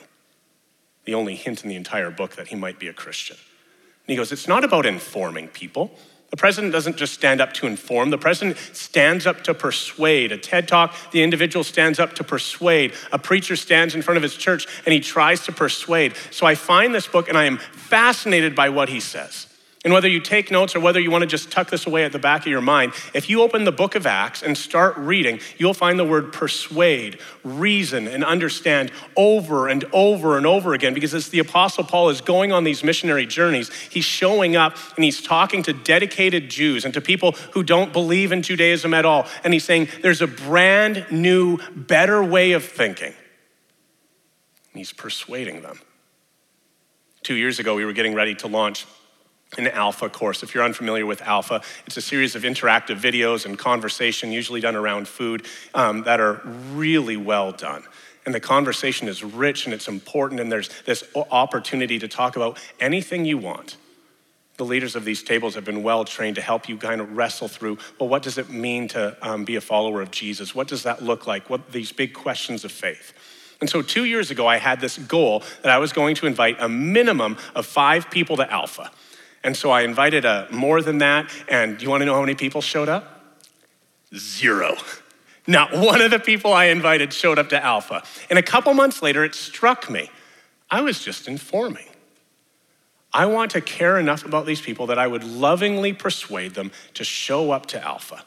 The 1.05 1.13
only 1.13 1.35
hint 1.35 1.63
in 1.63 1.69
the 1.69 1.77
entire 1.77 2.11
book 2.11 2.35
that 2.35 2.49
he 2.49 2.57
might 2.57 2.77
be 2.77 2.89
a 2.89 2.93
Christian. 2.93 3.37
And 3.37 4.11
he 4.11 4.17
goes, 4.17 4.33
It's 4.33 4.49
not 4.49 4.65
about 4.65 4.85
informing 4.85 5.47
people. 5.47 5.91
The 6.29 6.35
president 6.35 6.73
doesn't 6.73 6.97
just 6.97 7.13
stand 7.13 7.39
up 7.39 7.53
to 7.53 7.67
inform, 7.67 8.09
the 8.09 8.17
president 8.17 8.57
stands 8.73 9.25
up 9.25 9.41
to 9.45 9.53
persuade. 9.53 10.33
A 10.33 10.37
TED 10.37 10.67
talk, 10.67 10.93
the 11.11 11.23
individual 11.23 11.63
stands 11.63 11.99
up 11.99 12.15
to 12.15 12.23
persuade. 12.25 12.91
A 13.13 13.17
preacher 13.17 13.55
stands 13.55 13.95
in 13.95 14.01
front 14.01 14.17
of 14.17 14.23
his 14.23 14.35
church 14.35 14.67
and 14.85 14.91
he 14.91 14.99
tries 14.99 15.45
to 15.45 15.53
persuade. 15.53 16.15
So 16.31 16.45
I 16.45 16.55
find 16.55 16.93
this 16.93 17.07
book 17.07 17.29
and 17.29 17.37
I 17.37 17.45
am 17.45 17.59
fascinated 17.59 18.57
by 18.57 18.67
what 18.67 18.89
he 18.89 18.99
says. 18.99 19.48
And 19.85 19.93
whether 19.93 20.09
you 20.09 20.19
take 20.19 20.51
notes 20.51 20.75
or 20.75 20.81
whether 20.81 20.99
you 20.99 21.09
want 21.09 21.21
to 21.21 21.27
just 21.27 21.51
tuck 21.51 21.69
this 21.69 21.87
away 21.87 22.03
at 22.03 22.11
the 22.11 22.19
back 22.19 22.41
of 22.41 22.47
your 22.47 22.59
mind, 22.59 22.91
if 23.13 23.29
you 23.29 23.41
open 23.41 23.63
the 23.63 23.71
book 23.71 23.95
of 23.95 24.05
Acts 24.05 24.43
and 24.43 24.57
start 24.57 24.97
reading, 24.97 25.39
you'll 25.57 25.73
find 25.73 25.97
the 25.97 26.03
word 26.03 26.33
persuade, 26.33 27.17
reason, 27.45 28.05
and 28.05 28.25
understand 28.25 28.91
over 29.15 29.69
and 29.69 29.85
over 29.93 30.35
and 30.35 30.45
over 30.45 30.73
again. 30.73 30.93
Because 30.93 31.13
as 31.13 31.29
the 31.29 31.39
Apostle 31.39 31.85
Paul 31.85 32.09
is 32.09 32.19
going 32.19 32.51
on 32.51 32.65
these 32.65 32.83
missionary 32.83 33.25
journeys, 33.25 33.71
he's 33.89 34.03
showing 34.03 34.57
up 34.57 34.75
and 34.97 35.05
he's 35.05 35.21
talking 35.21 35.63
to 35.63 35.71
dedicated 35.71 36.49
Jews 36.49 36.83
and 36.83 36.93
to 36.93 36.99
people 36.99 37.31
who 37.53 37.63
don't 37.63 37.93
believe 37.93 38.33
in 38.33 38.41
Judaism 38.41 38.93
at 38.93 39.05
all. 39.05 39.27
And 39.45 39.53
he's 39.53 39.63
saying 39.63 39.87
there's 40.01 40.21
a 40.21 40.27
brand 40.27 41.05
new, 41.09 41.57
better 41.73 42.21
way 42.21 42.51
of 42.51 42.65
thinking. 42.65 43.13
And 43.13 43.15
he's 44.73 44.91
persuading 44.91 45.61
them. 45.61 45.79
Two 47.23 47.35
years 47.35 47.59
ago, 47.59 47.75
we 47.75 47.85
were 47.85 47.93
getting 47.93 48.13
ready 48.13 48.35
to 48.35 48.47
launch 48.47 48.85
an 49.57 49.67
Alpha 49.67 50.09
course. 50.09 50.43
If 50.43 50.53
you're 50.53 50.63
unfamiliar 50.63 51.05
with 51.05 51.21
Alpha, 51.21 51.61
it's 51.87 51.97
a 51.97 52.01
series 52.01 52.35
of 52.35 52.43
interactive 52.43 52.99
videos 52.99 53.45
and 53.45 53.57
conversation, 53.57 54.31
usually 54.31 54.61
done 54.61 54.75
around 54.75 55.07
food, 55.07 55.45
um, 55.73 56.03
that 56.03 56.19
are 56.19 56.41
really 56.71 57.17
well 57.17 57.51
done. 57.51 57.83
And 58.25 58.35
the 58.35 58.39
conversation 58.39 59.07
is 59.07 59.23
rich 59.23 59.65
and 59.65 59.73
it's 59.73 59.87
important, 59.87 60.39
and 60.39 60.51
there's 60.51 60.69
this 60.83 61.03
opportunity 61.31 61.97
to 61.99 62.07
talk 62.07 62.35
about 62.35 62.59
anything 62.79 63.25
you 63.25 63.37
want. 63.37 63.77
The 64.57 64.65
leaders 64.65 64.95
of 64.95 65.05
these 65.05 65.23
tables 65.23 65.55
have 65.55 65.63
been 65.63 65.83
well 65.83 66.03
trained 66.03 66.35
to 66.35 66.41
help 66.41 66.67
you 66.67 66.77
kind 66.77 66.99
of 66.99 67.15
wrestle 67.15 67.47
through 67.47 67.77
well, 67.97 68.09
what 68.09 68.23
does 68.23 68.37
it 68.37 68.49
mean 68.49 68.89
to 68.89 69.17
um, 69.21 69.45
be 69.45 69.55
a 69.55 69.61
follower 69.61 70.01
of 70.01 70.11
Jesus? 70.11 70.53
What 70.53 70.67
does 70.67 70.83
that 70.83 71.01
look 71.01 71.25
like? 71.25 71.49
What 71.49 71.71
these 71.71 71.93
big 71.93 72.13
questions 72.13 72.65
of 72.65 72.71
faith. 72.71 73.13
And 73.61 73.69
so, 73.69 73.81
two 73.81 74.03
years 74.03 74.31
ago, 74.31 74.47
I 74.47 74.57
had 74.57 74.79
this 74.79 74.97
goal 74.97 75.43
that 75.63 75.71
I 75.71 75.77
was 75.79 75.91
going 75.91 76.15
to 76.15 76.27
invite 76.27 76.57
a 76.59 76.69
minimum 76.69 77.37
of 77.55 77.65
five 77.65 78.11
people 78.11 78.37
to 78.37 78.51
Alpha. 78.51 78.91
And 79.43 79.55
so 79.55 79.71
I 79.71 79.81
invited 79.81 80.25
a, 80.25 80.47
more 80.51 80.81
than 80.81 80.97
that. 80.99 81.31
And 81.47 81.77
do 81.77 81.83
you 81.83 81.89
want 81.89 82.01
to 82.01 82.05
know 82.05 82.15
how 82.15 82.21
many 82.21 82.35
people 82.35 82.61
showed 82.61 82.89
up? 82.89 83.37
Zero. 84.15 84.75
Not 85.47 85.73
one 85.73 86.01
of 86.01 86.11
the 86.11 86.19
people 86.19 86.53
I 86.53 86.65
invited 86.65 87.13
showed 87.13 87.39
up 87.39 87.49
to 87.49 87.63
Alpha. 87.63 88.03
And 88.29 88.37
a 88.37 88.43
couple 88.43 88.73
months 88.73 89.01
later, 89.01 89.23
it 89.23 89.35
struck 89.35 89.89
me 89.89 90.09
I 90.71 90.81
was 90.81 91.03
just 91.03 91.27
informing. 91.27 91.87
I 93.11 93.25
want 93.25 93.51
to 93.51 93.61
care 93.61 93.97
enough 93.97 94.23
about 94.23 94.45
these 94.45 94.61
people 94.61 94.87
that 94.87 94.99
I 94.99 95.07
would 95.07 95.23
lovingly 95.23 95.93
persuade 95.93 96.53
them 96.53 96.71
to 96.93 97.03
show 97.03 97.51
up 97.51 97.65
to 97.67 97.83
Alpha. 97.83 98.23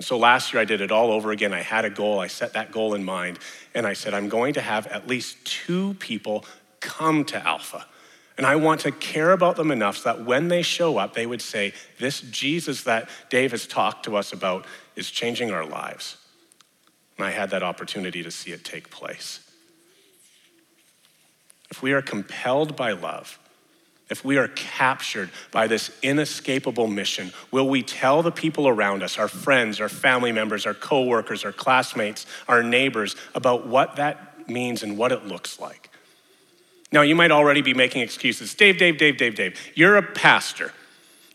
So 0.00 0.18
last 0.18 0.52
year 0.52 0.60
I 0.60 0.64
did 0.64 0.80
it 0.80 0.90
all 0.90 1.10
over 1.12 1.30
again. 1.30 1.54
I 1.54 1.62
had 1.62 1.84
a 1.84 1.90
goal, 1.90 2.18
I 2.18 2.26
set 2.26 2.52
that 2.54 2.72
goal 2.72 2.94
in 2.94 3.04
mind, 3.04 3.38
and 3.74 3.86
I 3.86 3.92
said, 3.92 4.14
I'm 4.14 4.28
going 4.28 4.54
to 4.54 4.60
have 4.60 4.86
at 4.88 5.06
least 5.06 5.44
two 5.44 5.94
people 5.94 6.44
come 6.80 7.24
to 7.26 7.46
Alpha. 7.46 7.86
And 8.36 8.46
I 8.46 8.56
want 8.56 8.82
to 8.82 8.92
care 8.92 9.32
about 9.32 9.56
them 9.56 9.70
enough 9.70 9.98
so 9.98 10.12
that 10.12 10.24
when 10.24 10.48
they 10.48 10.62
show 10.62 10.98
up, 10.98 11.14
they 11.14 11.26
would 11.26 11.40
say, 11.40 11.72
This 11.98 12.20
Jesus 12.20 12.82
that 12.82 13.08
Dave 13.30 13.52
has 13.52 13.66
talked 13.66 14.04
to 14.04 14.16
us 14.16 14.32
about 14.32 14.66
is 14.94 15.10
changing 15.10 15.50
our 15.50 15.64
lives. 15.64 16.16
And 17.16 17.26
I 17.26 17.30
had 17.30 17.50
that 17.50 17.62
opportunity 17.62 18.22
to 18.22 18.30
see 18.30 18.52
it 18.52 18.64
take 18.64 18.90
place. 18.90 19.40
If 21.70 21.82
we 21.82 21.92
are 21.92 22.02
compelled 22.02 22.76
by 22.76 22.92
love, 22.92 23.38
if 24.08 24.24
we 24.24 24.36
are 24.38 24.48
captured 24.48 25.30
by 25.50 25.66
this 25.66 25.90
inescapable 26.02 26.86
mission, 26.86 27.32
will 27.50 27.68
we 27.68 27.82
tell 27.82 28.22
the 28.22 28.30
people 28.30 28.68
around 28.68 29.02
us, 29.02 29.18
our 29.18 29.28
friends, 29.28 29.80
our 29.80 29.88
family 29.88 30.30
members, 30.30 30.64
our 30.64 30.74
coworkers, 30.74 31.44
our 31.44 31.52
classmates, 31.52 32.24
our 32.46 32.62
neighbors, 32.62 33.16
about 33.34 33.66
what 33.66 33.96
that 33.96 34.48
means 34.48 34.84
and 34.84 34.96
what 34.96 35.10
it 35.10 35.26
looks 35.26 35.58
like? 35.58 35.85
Now, 36.92 37.02
you 37.02 37.14
might 37.14 37.30
already 37.30 37.62
be 37.62 37.74
making 37.74 38.02
excuses. 38.02 38.54
Dave, 38.54 38.78
Dave, 38.78 38.98
Dave, 38.98 39.16
Dave, 39.16 39.34
Dave, 39.34 39.58
you're 39.74 39.96
a 39.96 40.02
pastor. 40.02 40.72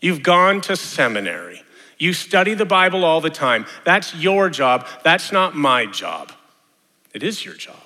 You've 0.00 0.22
gone 0.22 0.60
to 0.62 0.76
seminary. 0.76 1.62
You 1.98 2.12
study 2.12 2.54
the 2.54 2.64
Bible 2.64 3.04
all 3.04 3.20
the 3.20 3.30
time. 3.30 3.66
That's 3.84 4.14
your 4.14 4.50
job. 4.50 4.86
That's 5.04 5.30
not 5.30 5.54
my 5.54 5.86
job. 5.86 6.32
It 7.14 7.22
is 7.22 7.44
your 7.44 7.54
job. 7.54 7.76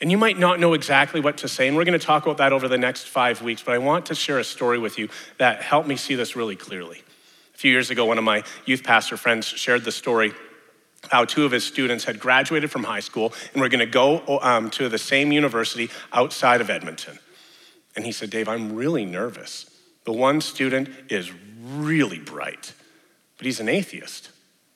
And 0.00 0.10
you 0.10 0.18
might 0.18 0.38
not 0.38 0.60
know 0.60 0.74
exactly 0.74 1.20
what 1.20 1.38
to 1.38 1.48
say, 1.48 1.66
and 1.68 1.76
we're 1.76 1.84
going 1.84 1.98
to 1.98 2.04
talk 2.04 2.24
about 2.24 2.36
that 2.38 2.52
over 2.52 2.68
the 2.68 2.76
next 2.76 3.04
five 3.04 3.40
weeks, 3.40 3.62
but 3.62 3.72
I 3.72 3.78
want 3.78 4.06
to 4.06 4.14
share 4.14 4.38
a 4.38 4.44
story 4.44 4.78
with 4.78 4.98
you 4.98 5.08
that 5.38 5.62
helped 5.62 5.88
me 5.88 5.96
see 5.96 6.14
this 6.14 6.36
really 6.36 6.56
clearly. 6.56 7.02
A 7.54 7.56
few 7.56 7.70
years 7.70 7.90
ago, 7.90 8.04
one 8.04 8.18
of 8.18 8.24
my 8.24 8.42
youth 8.66 8.82
pastor 8.82 9.16
friends 9.16 9.46
shared 9.46 9.84
the 9.84 9.92
story 9.92 10.34
how 11.10 11.24
two 11.24 11.44
of 11.44 11.52
his 11.52 11.64
students 11.64 12.04
had 12.04 12.18
graduated 12.18 12.70
from 12.70 12.84
high 12.84 13.00
school 13.00 13.32
and 13.52 13.62
were 13.62 13.68
going 13.68 13.80
to 13.80 13.86
go 13.86 14.38
um, 14.42 14.70
to 14.70 14.88
the 14.88 14.98
same 14.98 15.32
university 15.32 15.90
outside 16.12 16.60
of 16.60 16.70
Edmonton. 16.70 17.18
And 17.96 18.04
he 18.04 18.12
said, 18.12 18.30
Dave, 18.30 18.48
I'm 18.48 18.74
really 18.74 19.04
nervous. 19.04 19.70
The 20.04 20.12
one 20.12 20.40
student 20.40 20.88
is 21.08 21.32
really 21.64 22.18
bright, 22.18 22.72
but 23.38 23.46
he's 23.46 23.60
an 23.60 23.68
atheist. 23.68 24.30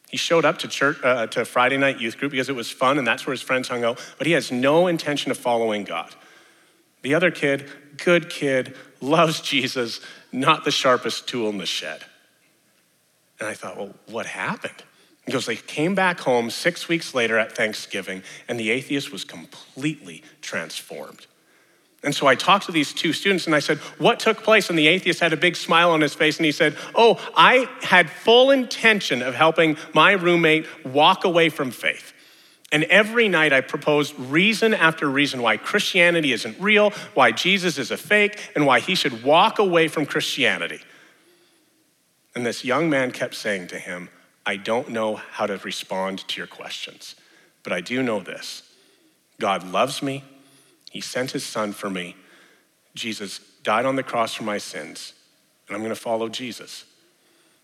He 0.08 0.16
showed 0.16 0.44
up 0.44 0.58
to 0.58 0.68
church 0.68 0.98
uh, 1.04 1.26
to 1.28 1.44
Friday 1.44 1.76
night 1.76 2.00
youth 2.00 2.16
group 2.16 2.32
because 2.32 2.48
it 2.48 2.56
was 2.56 2.70
fun 2.70 2.98
and 2.98 3.06
that's 3.06 3.26
where 3.26 3.34
his 3.34 3.42
friends 3.42 3.68
hung 3.68 3.84
out, 3.84 4.00
but 4.16 4.26
he 4.26 4.32
has 4.32 4.50
no 4.50 4.86
intention 4.86 5.30
of 5.30 5.36
following 5.36 5.84
God. 5.84 6.14
The 7.02 7.14
other 7.14 7.30
kid, 7.30 7.70
good 7.98 8.30
kid, 8.30 8.74
loves 9.00 9.40
Jesus, 9.40 10.00
not 10.32 10.64
the 10.64 10.70
sharpest 10.70 11.28
tool 11.28 11.48
in 11.50 11.58
the 11.58 11.66
shed. 11.66 12.04
And 13.38 13.48
I 13.48 13.54
thought, 13.54 13.76
well, 13.76 13.94
what 14.06 14.26
happened? 14.26 14.82
He 15.28 15.32
goes, 15.32 15.44
they 15.44 15.56
came 15.56 15.94
back 15.94 16.20
home 16.20 16.48
six 16.48 16.88
weeks 16.88 17.14
later 17.14 17.38
at 17.38 17.54
Thanksgiving, 17.54 18.22
and 18.48 18.58
the 18.58 18.70
atheist 18.70 19.12
was 19.12 19.24
completely 19.24 20.22
transformed. 20.40 21.26
And 22.02 22.14
so 22.14 22.26
I 22.26 22.34
talked 22.34 22.64
to 22.64 22.72
these 22.72 22.94
two 22.94 23.12
students 23.12 23.44
and 23.44 23.54
I 23.54 23.58
said, 23.58 23.76
What 23.98 24.20
took 24.20 24.42
place? 24.42 24.70
And 24.70 24.78
the 24.78 24.88
atheist 24.88 25.20
had 25.20 25.34
a 25.34 25.36
big 25.36 25.54
smile 25.54 25.90
on 25.90 26.00
his 26.00 26.14
face 26.14 26.38
and 26.38 26.46
he 26.46 26.52
said, 26.52 26.78
Oh, 26.94 27.20
I 27.36 27.68
had 27.82 28.08
full 28.08 28.50
intention 28.50 29.20
of 29.20 29.34
helping 29.34 29.76
my 29.92 30.12
roommate 30.12 30.66
walk 30.86 31.24
away 31.24 31.50
from 31.50 31.72
faith. 31.72 32.14
And 32.72 32.84
every 32.84 33.28
night 33.28 33.52
I 33.52 33.60
proposed 33.60 34.18
reason 34.18 34.72
after 34.72 35.10
reason 35.10 35.42
why 35.42 35.58
Christianity 35.58 36.32
isn't 36.32 36.58
real, 36.58 36.92
why 37.12 37.32
Jesus 37.32 37.76
is 37.76 37.90
a 37.90 37.98
fake, 37.98 38.50
and 38.56 38.64
why 38.64 38.80
he 38.80 38.94
should 38.94 39.22
walk 39.22 39.58
away 39.58 39.88
from 39.88 40.06
Christianity. 40.06 40.80
And 42.34 42.46
this 42.46 42.64
young 42.64 42.88
man 42.88 43.10
kept 43.10 43.34
saying 43.34 43.66
to 43.68 43.78
him, 43.78 44.08
I 44.48 44.56
don't 44.56 44.88
know 44.88 45.16
how 45.16 45.44
to 45.44 45.58
respond 45.58 46.26
to 46.26 46.38
your 46.38 46.46
questions, 46.46 47.14
but 47.62 47.70
I 47.70 47.82
do 47.82 48.02
know 48.02 48.18
this 48.18 48.62
God 49.38 49.62
loves 49.62 50.02
me, 50.02 50.24
He 50.90 51.02
sent 51.02 51.32
His 51.32 51.44
Son 51.44 51.72
for 51.72 51.90
me. 51.90 52.16
Jesus 52.94 53.40
died 53.62 53.84
on 53.84 53.96
the 53.96 54.02
cross 54.02 54.32
for 54.32 54.44
my 54.44 54.56
sins, 54.56 55.12
and 55.66 55.76
I'm 55.76 55.82
going 55.82 55.94
to 55.94 56.00
follow 56.00 56.30
Jesus. 56.30 56.86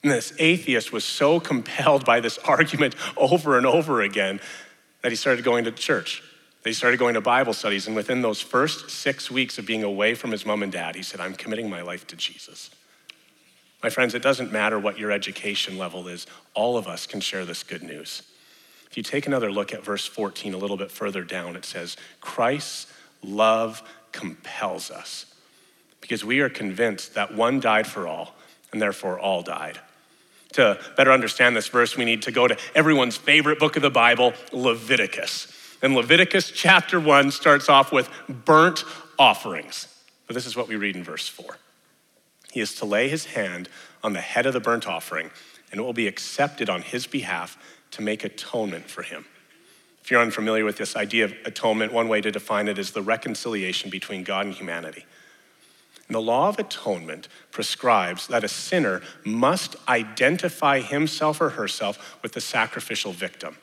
And 0.02 0.12
this 0.12 0.34
atheist 0.38 0.92
was 0.92 1.04
so 1.04 1.40
compelled 1.52 2.04
by 2.04 2.20
this 2.20 2.36
argument 2.36 2.94
over 3.16 3.56
and 3.56 3.64
over 3.64 4.02
again 4.02 4.38
that 5.00 5.10
he 5.10 5.16
started 5.16 5.42
going 5.42 5.64
to 5.64 5.72
church. 5.72 6.22
They 6.64 6.72
started 6.72 6.98
going 6.98 7.14
to 7.14 7.22
Bible 7.22 7.54
studies, 7.54 7.86
and 7.86 7.96
within 7.96 8.20
those 8.20 8.42
first 8.42 8.90
six 8.90 9.30
weeks 9.30 9.56
of 9.56 9.64
being 9.64 9.84
away 9.84 10.14
from 10.14 10.32
his 10.32 10.44
mom 10.44 10.62
and 10.62 10.70
dad, 10.70 10.96
he 10.96 11.02
said, 11.02 11.18
I'm 11.18 11.34
committing 11.34 11.70
my 11.70 11.80
life 11.80 12.06
to 12.08 12.16
Jesus. 12.16 12.68
My 13.84 13.90
friends, 13.90 14.14
it 14.14 14.22
doesn't 14.22 14.50
matter 14.50 14.78
what 14.78 14.98
your 14.98 15.12
education 15.12 15.76
level 15.76 16.08
is, 16.08 16.26
all 16.54 16.78
of 16.78 16.88
us 16.88 17.06
can 17.06 17.20
share 17.20 17.44
this 17.44 17.62
good 17.62 17.82
news. 17.82 18.22
If 18.90 18.96
you 18.96 19.02
take 19.02 19.26
another 19.26 19.52
look 19.52 19.74
at 19.74 19.84
verse 19.84 20.06
14 20.06 20.54
a 20.54 20.56
little 20.56 20.78
bit 20.78 20.90
further 20.90 21.22
down, 21.22 21.54
it 21.54 21.66
says, 21.66 21.98
Christ's 22.22 22.90
love 23.22 23.82
compels 24.10 24.90
us 24.90 25.26
because 26.00 26.24
we 26.24 26.40
are 26.40 26.48
convinced 26.48 27.12
that 27.12 27.34
one 27.34 27.60
died 27.60 27.86
for 27.86 28.08
all, 28.08 28.34
and 28.72 28.80
therefore 28.80 29.18
all 29.18 29.42
died. 29.42 29.78
To 30.54 30.80
better 30.96 31.12
understand 31.12 31.54
this 31.54 31.68
verse, 31.68 31.94
we 31.94 32.06
need 32.06 32.22
to 32.22 32.32
go 32.32 32.48
to 32.48 32.56
everyone's 32.74 33.18
favorite 33.18 33.58
book 33.58 33.76
of 33.76 33.82
the 33.82 33.90
Bible, 33.90 34.32
Leviticus. 34.50 35.76
And 35.82 35.94
Leviticus 35.94 36.50
chapter 36.50 36.98
1 36.98 37.32
starts 37.32 37.68
off 37.68 37.92
with 37.92 38.08
burnt 38.30 38.82
offerings. 39.18 39.88
But 40.26 40.32
this 40.32 40.46
is 40.46 40.56
what 40.56 40.68
we 40.68 40.76
read 40.76 40.96
in 40.96 41.04
verse 41.04 41.28
4. 41.28 41.58
He 42.54 42.60
is 42.60 42.76
to 42.76 42.84
lay 42.84 43.08
his 43.08 43.24
hand 43.24 43.68
on 44.04 44.12
the 44.12 44.20
head 44.20 44.46
of 44.46 44.52
the 44.52 44.60
burnt 44.60 44.86
offering, 44.86 45.32
and 45.72 45.80
it 45.80 45.82
will 45.82 45.92
be 45.92 46.06
accepted 46.06 46.70
on 46.70 46.82
his 46.82 47.04
behalf 47.04 47.58
to 47.90 48.00
make 48.00 48.22
atonement 48.22 48.88
for 48.88 49.02
him. 49.02 49.24
If 50.00 50.12
you're 50.12 50.22
unfamiliar 50.22 50.64
with 50.64 50.76
this 50.76 50.94
idea 50.94 51.24
of 51.24 51.34
atonement, 51.44 51.92
one 51.92 52.06
way 52.06 52.20
to 52.20 52.30
define 52.30 52.68
it 52.68 52.78
is 52.78 52.92
the 52.92 53.02
reconciliation 53.02 53.90
between 53.90 54.22
God 54.22 54.46
and 54.46 54.54
humanity. 54.54 55.04
And 56.06 56.14
the 56.14 56.20
law 56.20 56.48
of 56.48 56.60
atonement 56.60 57.26
prescribes 57.50 58.28
that 58.28 58.44
a 58.44 58.48
sinner 58.48 59.02
must 59.24 59.74
identify 59.88 60.78
himself 60.78 61.40
or 61.40 61.50
herself 61.50 62.22
with 62.22 62.34
the 62.34 62.40
sacrificial 62.40 63.10
victim 63.10 63.56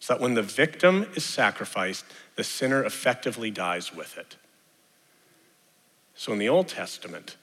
so 0.00 0.14
that 0.14 0.20
when 0.20 0.34
the 0.34 0.42
victim 0.42 1.06
is 1.14 1.22
sacrificed, 1.22 2.04
the 2.34 2.42
sinner 2.42 2.82
effectively 2.82 3.52
dies 3.52 3.94
with 3.94 4.18
it. 4.18 4.34
So 6.16 6.32
in 6.32 6.40
the 6.40 6.48
Old 6.48 6.66
Testament, 6.66 7.36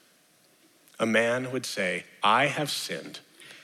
a 0.98 1.06
man 1.06 1.52
would 1.52 1.66
say, 1.66 2.04
I 2.22 2.46
have 2.46 2.70
sinned, 2.70 3.20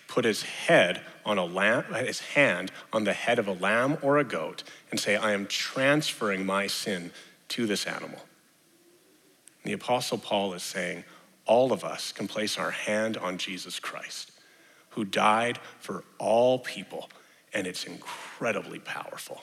put 0.09 0.25
his 0.25 0.43
head 0.43 1.01
on 1.25 1.39
a 1.39 1.45
lamb, 1.45 1.85
his 1.95 2.21
hand 2.21 2.71
on 2.93 3.05
the 3.05 3.13
head 3.13 3.39
of 3.39 3.49
a 3.49 3.53
lamb 3.53 3.99
or 4.03 4.19
a 4.19 4.25
goat, 4.25 4.63
and 4.91 5.01
say, 5.01 5.17
I 5.17 5.33
am 5.33 5.47
transferring 5.47 6.45
my 6.45 6.67
sin 6.67 7.11
to 7.49 7.67
this 7.67 7.87
animal. 7.87 8.21
The 9.65 9.73
Apostle 9.73 10.19
Paul 10.19 10.55
is 10.55 10.63
saying, 10.63 11.05
all 11.47 11.73
of 11.73 11.85
us 11.85 12.13
can 12.13 12.29
place 12.29 12.59
our 12.59 12.71
hand 12.71 13.17
on 13.17 13.39
Jesus 13.39 13.79
Christ, 13.81 14.33
who 14.91 15.05
died 15.05 15.59
for 15.81 16.05
all 16.19 16.59
people 16.59 17.09
and 17.55 17.67
it's 17.67 17.85
incredibly 17.85 18.79
powerful. 18.79 19.43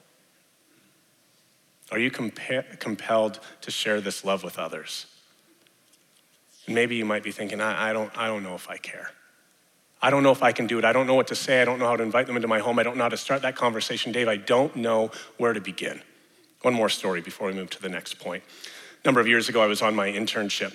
Are 1.91 1.99
you 1.99 2.11
compa- 2.11 2.79
compelled 2.79 3.39
to 3.61 3.71
share 3.71 4.01
this 4.01 4.23
love 4.23 4.43
with 4.43 4.59
others? 4.59 5.07
Maybe 6.69 6.95
you 6.95 7.05
might 7.05 7.23
be 7.23 7.31
thinking, 7.31 7.61
I, 7.61 7.89
I, 7.89 7.93
don't, 7.93 8.15
I 8.17 8.27
don't 8.27 8.43
know 8.43 8.55
if 8.55 8.69
I 8.69 8.77
care. 8.77 9.11
I 10.01 10.09
don't 10.09 10.23
know 10.23 10.31
if 10.31 10.41
I 10.41 10.51
can 10.51 10.67
do 10.67 10.79
it. 10.79 10.85
I 10.85 10.93
don't 10.93 11.07
know 11.07 11.15
what 11.15 11.27
to 11.27 11.35
say. 11.35 11.61
I 11.61 11.65
don't 11.65 11.79
know 11.79 11.87
how 11.87 11.97
to 11.97 12.03
invite 12.03 12.27
them 12.27 12.35
into 12.35 12.47
my 12.47 12.59
home. 12.59 12.79
I 12.79 12.83
don't 12.83 12.95
know 12.95 13.03
how 13.03 13.09
to 13.09 13.17
start 13.17 13.41
that 13.41 13.55
conversation. 13.55 14.11
Dave, 14.11 14.27
I 14.27 14.37
don't 14.37 14.75
know 14.75 15.11
where 15.37 15.51
to 15.51 15.59
begin. 15.59 16.01
One 16.61 16.73
more 16.73 16.89
story 16.89 17.21
before 17.21 17.47
we 17.47 17.53
move 17.53 17.69
to 17.71 17.81
the 17.81 17.89
next 17.89 18.19
point. 18.19 18.43
A 19.03 19.07
number 19.07 19.19
of 19.19 19.27
years 19.27 19.49
ago, 19.49 19.61
I 19.61 19.67
was 19.67 19.81
on 19.81 19.95
my 19.95 20.09
internship 20.09 20.73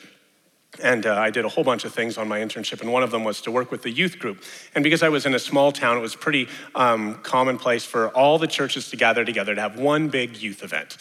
and 0.83 1.07
uh, 1.07 1.15
I 1.15 1.31
did 1.31 1.45
a 1.45 1.49
whole 1.49 1.65
bunch 1.65 1.85
of 1.85 1.95
things 1.95 2.19
on 2.19 2.29
my 2.29 2.41
internship, 2.41 2.81
and 2.81 2.93
one 2.93 3.03
of 3.03 3.11
them 3.11 3.25
was 3.25 3.41
to 3.43 3.51
work 3.51 3.71
with 3.71 3.83
the 3.83 3.91
youth 3.91 4.19
group. 4.19 4.43
And 4.75 4.83
because 4.83 5.03
I 5.03 5.09
was 5.09 5.27
in 5.27 5.35
a 5.35 5.39
small 5.39 5.73
town, 5.73 5.97
it 5.97 6.01
was 6.01 6.17
pretty 6.17 6.49
um, 6.75 7.21
commonplace 7.23 7.85
for 7.85 8.09
all 8.09 8.39
the 8.39 8.47
churches 8.47 8.91
to 8.91 8.97
gather 8.97 9.25
together 9.25 9.55
to 9.55 9.61
have 9.61 9.79
one 9.79 10.09
big 10.09 10.37
youth 10.37 10.63
event. 10.63 10.97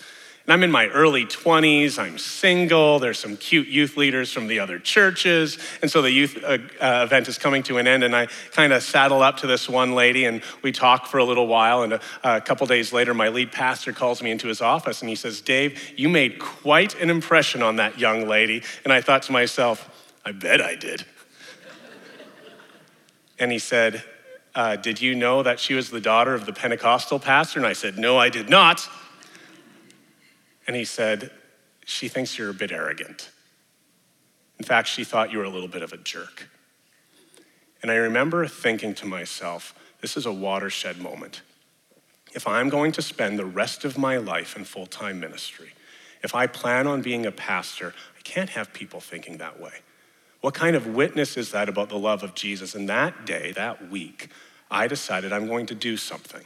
And 0.46 0.52
I'm 0.52 0.62
in 0.64 0.72
my 0.72 0.88
early 0.88 1.26
20s, 1.26 1.98
I'm 1.98 2.18
single, 2.18 3.00
there's 3.00 3.18
some 3.18 3.38
cute 3.38 3.70
youth 3.70 3.96
leaders 3.96 4.34
from 4.34 4.48
the 4.48 4.60
other 4.60 4.78
churches. 4.78 5.58
And 5.82 5.90
so 5.90 6.02
the 6.02 6.12
youth 6.12 6.38
uh, 6.44 6.58
uh, 6.82 7.04
event 7.06 7.30
is 7.30 7.38
coming 7.38 7.64
to 7.64 7.78
an 7.78 7.88
end, 7.88 8.04
and 8.04 8.14
I 8.14 8.28
kind 8.52 8.74
of 8.74 8.84
saddle 8.84 9.24
up 9.24 9.38
to 9.38 9.48
this 9.48 9.70
one 9.70 9.96
lady, 9.96 10.26
and 10.26 10.42
we 10.62 10.74
talk 10.74 11.06
for 11.06 11.18
a 11.18 11.24
little 11.24 11.48
while. 11.48 11.84
And 11.84 11.94
a, 11.94 12.02
a 12.26 12.42
couple 12.42 12.68
days 12.68 12.92
later, 12.92 13.14
my 13.14 13.30
lead 13.30 13.54
pastor 13.54 13.94
calls 13.94 14.22
me 14.22 14.32
into 14.32 14.50
his 14.50 14.60
office, 14.60 15.00
and 15.02 15.08
he 15.08 15.16
says, 15.16 15.40
Dave, 15.40 15.82
you 15.96 16.10
made 16.10 16.40
quite 16.40 17.00
an 17.00 17.10
impression 17.10 17.64
on 17.64 17.78
that 17.78 17.98
young 17.98 18.28
lady. 18.28 18.64
And 18.84 18.92
I 18.92 19.00
thought 19.00 19.24
to 19.24 19.32
myself, 19.32 19.90
I 20.26 20.34
bet 20.34 20.60
I 20.60 20.76
did. 20.76 21.06
and 23.40 23.50
he 23.50 23.60
said, 23.60 24.04
uh, 24.56 24.76
Did 24.76 25.02
you 25.02 25.16
know 25.16 25.42
that 25.42 25.62
she 25.62 25.74
was 25.74 25.90
the 25.90 26.02
daughter 26.02 26.34
of 26.34 26.46
the 26.46 26.54
Pentecostal 26.54 27.20
pastor? 27.20 27.60
And 27.60 27.66
I 27.66 27.74
said, 27.74 27.98
No, 27.98 28.18
I 28.18 28.28
did 28.28 28.50
not. 28.50 28.90
And 30.68 30.76
he 30.76 30.86
said, 30.86 31.32
She 31.86 32.08
thinks 32.08 32.38
you're 32.38 32.50
a 32.50 32.54
bit 32.54 32.72
arrogant. 32.72 33.30
In 34.60 34.66
fact, 34.66 34.88
she 34.88 35.04
thought 35.04 35.32
you 35.32 35.40
were 35.40 35.44
a 35.44 35.50
little 35.50 35.68
bit 35.68 35.82
of 35.82 35.94
a 35.94 35.98
jerk. 35.98 36.50
And 37.82 37.92
I 37.92 37.96
remember 37.96 38.48
thinking 38.48 38.96
to 38.96 39.06
myself, 39.06 39.76
this 40.00 40.16
is 40.16 40.26
a 40.26 40.32
watershed 40.32 41.00
moment. 41.00 41.42
If 42.34 42.48
I'm 42.48 42.70
going 42.70 42.92
to 42.94 43.02
spend 43.02 43.38
the 43.38 43.46
rest 43.46 43.84
of 43.84 43.98
my 43.98 44.18
life 44.18 44.56
in 44.56 44.64
full 44.64 44.86
time 44.86 45.20
ministry, 45.20 45.74
if 46.24 46.34
I 46.34 46.48
plan 46.48 46.88
on 46.88 47.02
being 47.02 47.26
a 47.26 47.32
pastor, 47.32 47.94
I 48.18 48.22
can't 48.22 48.52
have 48.52 48.74
people 48.74 49.02
thinking 49.02 49.38
that 49.38 49.60
way. 49.60 49.74
What 50.40 50.54
kind 50.54 50.76
of 50.76 50.88
witness 50.88 51.38
is 51.38 51.52
that 51.52 51.70
about 51.70 51.90
the 51.90 51.98
love 51.98 52.24
of 52.24 52.36
Jesus? 52.36 52.76
And 52.76 52.88
that 52.90 53.26
day, 53.26 53.52
that 53.54 53.90
week, 53.90 54.30
I 54.72 54.88
decided 54.88 55.32
I'm 55.32 55.48
going 55.48 55.66
to 55.68 55.76
do 55.76 55.98
something. 55.98 56.46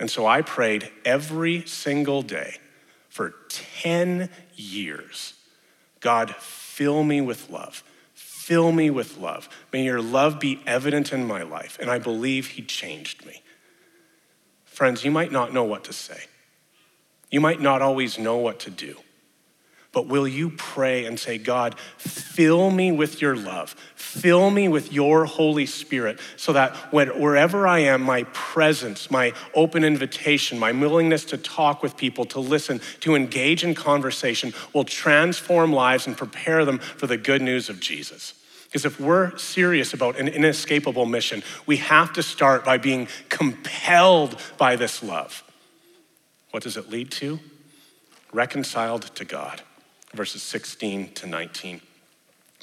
And 0.00 0.10
so 0.10 0.26
I 0.26 0.42
prayed 0.42 0.90
every 1.04 1.64
single 1.66 2.22
day 2.22 2.56
for 3.14 3.32
10 3.48 4.28
years. 4.56 5.34
God, 6.00 6.34
fill 6.34 7.04
me 7.04 7.20
with 7.20 7.48
love. 7.48 7.84
Fill 8.12 8.72
me 8.72 8.90
with 8.90 9.18
love. 9.18 9.48
May 9.72 9.84
your 9.84 10.02
love 10.02 10.40
be 10.40 10.60
evident 10.66 11.12
in 11.12 11.24
my 11.24 11.42
life. 11.42 11.78
And 11.80 11.88
I 11.88 12.00
believe 12.00 12.48
he 12.48 12.62
changed 12.62 13.24
me. 13.24 13.40
Friends, 14.64 15.04
you 15.04 15.12
might 15.12 15.30
not 15.30 15.54
know 15.54 15.62
what 15.62 15.84
to 15.84 15.92
say. 15.92 16.24
You 17.30 17.40
might 17.40 17.60
not 17.60 17.82
always 17.82 18.18
know 18.18 18.38
what 18.38 18.58
to 18.60 18.70
do. 18.70 18.96
But 19.94 20.08
will 20.08 20.26
you 20.26 20.50
pray 20.50 21.06
and 21.06 21.18
say, 21.18 21.38
God, 21.38 21.78
fill 21.96 22.72
me 22.72 22.90
with 22.90 23.22
your 23.22 23.36
love, 23.36 23.76
fill 23.94 24.50
me 24.50 24.66
with 24.66 24.92
your 24.92 25.24
Holy 25.24 25.66
Spirit, 25.66 26.18
so 26.36 26.52
that 26.52 26.74
when, 26.92 27.20
wherever 27.20 27.68
I 27.68 27.78
am, 27.78 28.02
my 28.02 28.24
presence, 28.32 29.08
my 29.08 29.32
open 29.54 29.84
invitation, 29.84 30.58
my 30.58 30.72
willingness 30.72 31.24
to 31.26 31.38
talk 31.38 31.80
with 31.80 31.96
people, 31.96 32.24
to 32.26 32.40
listen, 32.40 32.80
to 33.00 33.14
engage 33.14 33.62
in 33.62 33.76
conversation 33.76 34.52
will 34.72 34.82
transform 34.82 35.72
lives 35.72 36.08
and 36.08 36.16
prepare 36.16 36.64
them 36.64 36.80
for 36.80 37.06
the 37.06 37.16
good 37.16 37.40
news 37.40 37.68
of 37.68 37.78
Jesus. 37.78 38.34
Because 38.64 38.84
if 38.84 38.98
we're 38.98 39.38
serious 39.38 39.94
about 39.94 40.18
an 40.18 40.26
inescapable 40.26 41.06
mission, 41.06 41.44
we 41.66 41.76
have 41.76 42.12
to 42.14 42.22
start 42.24 42.64
by 42.64 42.78
being 42.78 43.06
compelled 43.28 44.40
by 44.58 44.74
this 44.74 45.04
love. 45.04 45.44
What 46.50 46.64
does 46.64 46.76
it 46.76 46.90
lead 46.90 47.12
to? 47.12 47.38
Reconciled 48.32 49.02
to 49.14 49.24
God 49.24 49.62
verses 50.14 50.42
16 50.42 51.12
to 51.14 51.26
19. 51.26 51.80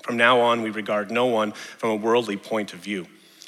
From 0.03 0.17
now 0.17 0.39
on, 0.39 0.61
we 0.61 0.69
regard 0.69 1.11
no 1.11 1.27
one 1.27 1.51
from 1.51 1.91
a 1.91 1.95
worldly 1.95 2.37
point 2.37 2.73
of 2.73 2.79
view. 2.79 3.07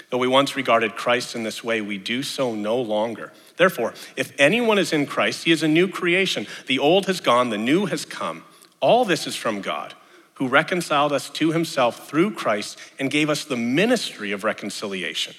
Though 0.10 0.20
we 0.20 0.28
once 0.28 0.56
regarded 0.56 0.96
Christ 0.96 1.36
in 1.36 1.44
this 1.44 1.64
way, 1.64 1.82
we 1.82 1.98
do 1.98 2.22
so 2.22 2.54
no 2.54 2.80
longer. 2.80 3.34
Therefore, 3.58 3.94
if 4.16 4.32
anyone 4.40 4.78
is 4.78 4.94
in 4.94 5.08
Christ, 5.08 5.46
he 5.46 5.52
is 5.52 5.64
a 5.64 5.68
new 5.68 5.88
creation. 5.88 6.46
The 6.68 6.80
old 6.80 7.08
has 7.08 7.20
gone, 7.20 7.50
the 7.50 7.58
new 7.58 7.88
has 7.88 8.06
come. 8.06 8.44
All 8.80 9.06
this 9.06 9.26
is 9.26 9.36
from 9.36 9.62
God, 9.62 9.96
who 10.36 10.48
reconciled 10.48 11.12
us 11.12 11.30
to 11.32 11.52
himself 11.52 12.08
through 12.08 12.36
Christ 12.36 12.78
and 13.00 13.10
gave 13.10 13.30
us 13.30 13.46
the 13.46 13.58
ministry 13.58 14.32
of 14.32 14.44
reconciliation. 14.44 15.34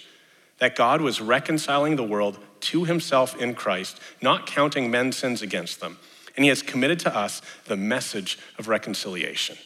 That 0.59 0.77
God 0.77 1.01
was 1.01 1.21
reconciling 1.21 1.97
the 1.97 2.03
world 2.03 2.39
to 2.61 2.85
himself 2.85 3.37
in 3.41 3.55
Christ, 3.55 4.01
not 4.21 4.47
counting 4.47 4.91
men's 4.91 5.17
sins 5.17 5.43
against 5.43 5.81
them 5.81 5.99
and 6.37 6.45
he 6.45 6.49
has 6.49 6.63
committed 6.63 6.99
to 7.01 7.17
us 7.17 7.43
the 7.67 7.77
message 7.77 8.39
of 8.59 8.69
reconciliation. 8.69 9.57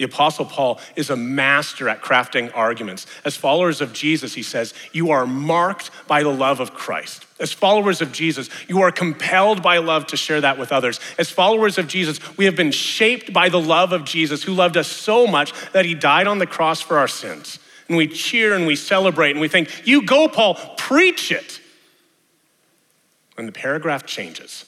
The 0.00 0.06
Apostle 0.06 0.46
Paul 0.46 0.80
is 0.96 1.10
a 1.10 1.16
master 1.16 1.86
at 1.86 2.00
crafting 2.00 2.50
arguments. 2.54 3.04
As 3.22 3.36
followers 3.36 3.82
of 3.82 3.92
Jesus, 3.92 4.32
he 4.32 4.42
says, 4.42 4.72
You 4.92 5.10
are 5.10 5.26
marked 5.26 5.90
by 6.06 6.22
the 6.22 6.32
love 6.32 6.58
of 6.58 6.72
Christ. 6.72 7.26
As 7.38 7.52
followers 7.52 8.00
of 8.00 8.10
Jesus, 8.10 8.48
you 8.66 8.80
are 8.80 8.90
compelled 8.90 9.62
by 9.62 9.76
love 9.76 10.06
to 10.06 10.16
share 10.16 10.40
that 10.40 10.58
with 10.58 10.72
others. 10.72 11.00
As 11.18 11.28
followers 11.28 11.76
of 11.76 11.86
Jesus, 11.86 12.18
we 12.38 12.46
have 12.46 12.56
been 12.56 12.70
shaped 12.70 13.34
by 13.34 13.50
the 13.50 13.60
love 13.60 13.92
of 13.92 14.06
Jesus, 14.06 14.42
who 14.42 14.54
loved 14.54 14.78
us 14.78 14.88
so 14.88 15.26
much 15.26 15.52
that 15.72 15.84
he 15.84 15.94
died 15.94 16.26
on 16.26 16.38
the 16.38 16.46
cross 16.46 16.80
for 16.80 16.96
our 16.96 17.06
sins. 17.06 17.58
and 17.86 17.94
we 17.94 18.08
cheer 18.08 18.54
and 18.54 18.66
we 18.66 18.76
celebrate 18.76 19.32
and 19.32 19.40
we 19.40 19.48
think, 19.48 19.86
You 19.86 20.06
go, 20.06 20.28
Paul, 20.28 20.54
preach 20.78 21.30
it. 21.30 21.60
And 23.36 23.46
the 23.46 23.52
paragraph 23.52 24.06
changes, 24.06 24.64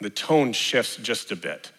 the 0.00 0.10
tone 0.10 0.52
shifts 0.52 0.96
just 0.96 1.30
a 1.30 1.36
bit. 1.36 1.72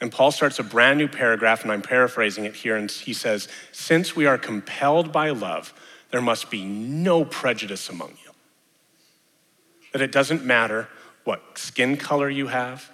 And 0.00 0.10
Paul 0.10 0.30
starts 0.30 0.58
a 0.58 0.62
brand 0.62 0.98
new 0.98 1.08
paragraph, 1.08 1.62
and 1.62 1.70
I'm 1.70 1.82
paraphrasing 1.82 2.44
it 2.44 2.56
here, 2.56 2.76
and 2.76 2.90
he 2.90 3.12
says, 3.12 3.48
Since 3.70 4.16
we 4.16 4.26
are 4.26 4.38
compelled 4.38 5.12
by 5.12 5.30
love, 5.30 5.74
there 6.10 6.22
must 6.22 6.50
be 6.50 6.64
no 6.64 7.24
prejudice 7.24 7.88
among 7.88 8.10
you. 8.24 8.32
That 9.92 10.00
it 10.00 10.12
doesn't 10.12 10.44
matter 10.44 10.88
what 11.24 11.58
skin 11.58 11.96
color 11.96 12.30
you 12.30 12.46
have, 12.46 12.90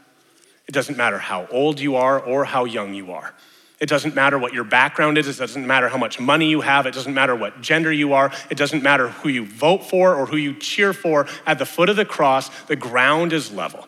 it 0.67 0.73
doesn't 0.73 0.97
matter 0.97 1.19
how 1.19 1.47
old 1.51 1.79
you 1.79 1.95
are 1.95 2.19
or 2.19 2.45
how 2.45 2.65
young 2.65 2.93
you 2.93 3.13
are. 3.13 3.35
It 3.79 3.89
doesn't 3.89 4.15
matter 4.15 4.39
what 4.39 4.55
your 4.55 4.65
background 4.65 5.19
is. 5.19 5.29
It 5.29 5.39
doesn't 5.39 5.67
matter 5.67 5.89
how 5.89 5.99
much 5.99 6.19
money 6.19 6.49
you 6.49 6.63
have. 6.63 6.87
It 6.87 6.95
doesn't 6.95 7.13
matter 7.13 7.37
what 7.37 7.61
gender 7.61 7.93
you 7.93 8.15
are. 8.15 8.33
It 8.51 8.57
doesn't 8.57 8.83
matter 8.83 9.09
who 9.09 9.29
you 9.29 9.45
vote 9.45 9.85
for 9.85 10.15
or 10.15 10.25
who 10.25 10.37
you 10.37 10.55
cheer 10.55 10.95
for. 10.95 11.27
At 11.45 11.59
the 11.59 11.67
foot 11.67 11.91
of 11.91 11.97
the 11.97 12.07
cross, 12.07 12.49
the 12.65 12.77
ground 12.77 13.35
is 13.35 13.53
level. 13.53 13.87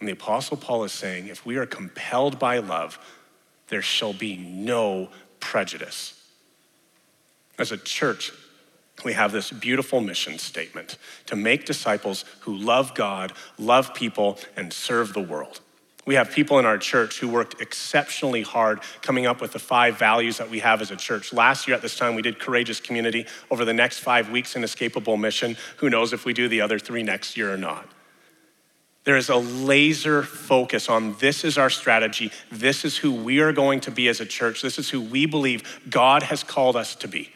And 0.00 0.08
the 0.08 0.12
Apostle 0.12 0.56
Paul 0.56 0.84
is 0.84 0.92
saying 0.92 1.28
if 1.28 1.46
we 1.46 1.56
are 1.56 1.66
compelled 1.66 2.38
by 2.38 2.58
love, 2.58 2.98
there 3.68 3.82
shall 3.82 4.12
be 4.12 4.36
no 4.36 5.08
prejudice. 5.40 6.20
As 7.58 7.72
a 7.72 7.76
church, 7.76 8.32
we 9.04 9.12
have 9.12 9.32
this 9.32 9.50
beautiful 9.50 10.00
mission 10.00 10.38
statement 10.38 10.98
to 11.26 11.36
make 11.36 11.64
disciples 11.64 12.24
who 12.40 12.54
love 12.54 12.94
God, 12.94 13.32
love 13.58 13.94
people, 13.94 14.38
and 14.56 14.72
serve 14.72 15.12
the 15.12 15.22
world. 15.22 15.60
We 16.06 16.16
have 16.16 16.30
people 16.30 16.58
in 16.58 16.66
our 16.66 16.76
church 16.76 17.18
who 17.18 17.28
worked 17.28 17.60
exceptionally 17.62 18.42
hard 18.42 18.80
coming 19.00 19.26
up 19.26 19.40
with 19.40 19.52
the 19.52 19.58
five 19.58 19.98
values 19.98 20.36
that 20.36 20.50
we 20.50 20.58
have 20.58 20.82
as 20.82 20.90
a 20.90 20.96
church. 20.96 21.32
Last 21.32 21.66
year 21.66 21.74
at 21.74 21.82
this 21.82 21.96
time, 21.96 22.14
we 22.14 22.22
did 22.22 22.38
Courageous 22.38 22.78
Community. 22.78 23.26
Over 23.50 23.64
the 23.64 23.72
next 23.72 24.00
five 24.00 24.30
weeks, 24.30 24.54
Inescapable 24.54 25.16
Mission. 25.16 25.56
Who 25.78 25.88
knows 25.88 26.12
if 26.12 26.26
we 26.26 26.34
do 26.34 26.46
the 26.46 26.60
other 26.60 26.78
three 26.78 27.02
next 27.02 27.36
year 27.36 27.52
or 27.52 27.56
not? 27.56 27.88
There 29.04 29.16
is 29.16 29.28
a 29.28 29.36
laser 29.36 30.22
focus 30.22 30.88
on 30.88 31.14
this 31.18 31.44
is 31.44 31.58
our 31.58 31.68
strategy. 31.68 32.32
This 32.50 32.84
is 32.84 32.96
who 32.96 33.12
we 33.12 33.40
are 33.40 33.52
going 33.52 33.80
to 33.80 33.90
be 33.90 34.08
as 34.08 34.20
a 34.20 34.26
church. 34.26 34.62
This 34.62 34.78
is 34.78 34.88
who 34.88 35.00
we 35.00 35.26
believe 35.26 35.80
God 35.90 36.22
has 36.24 36.42
called 36.42 36.74
us 36.74 36.94
to 36.96 37.08
be. 37.08 37.30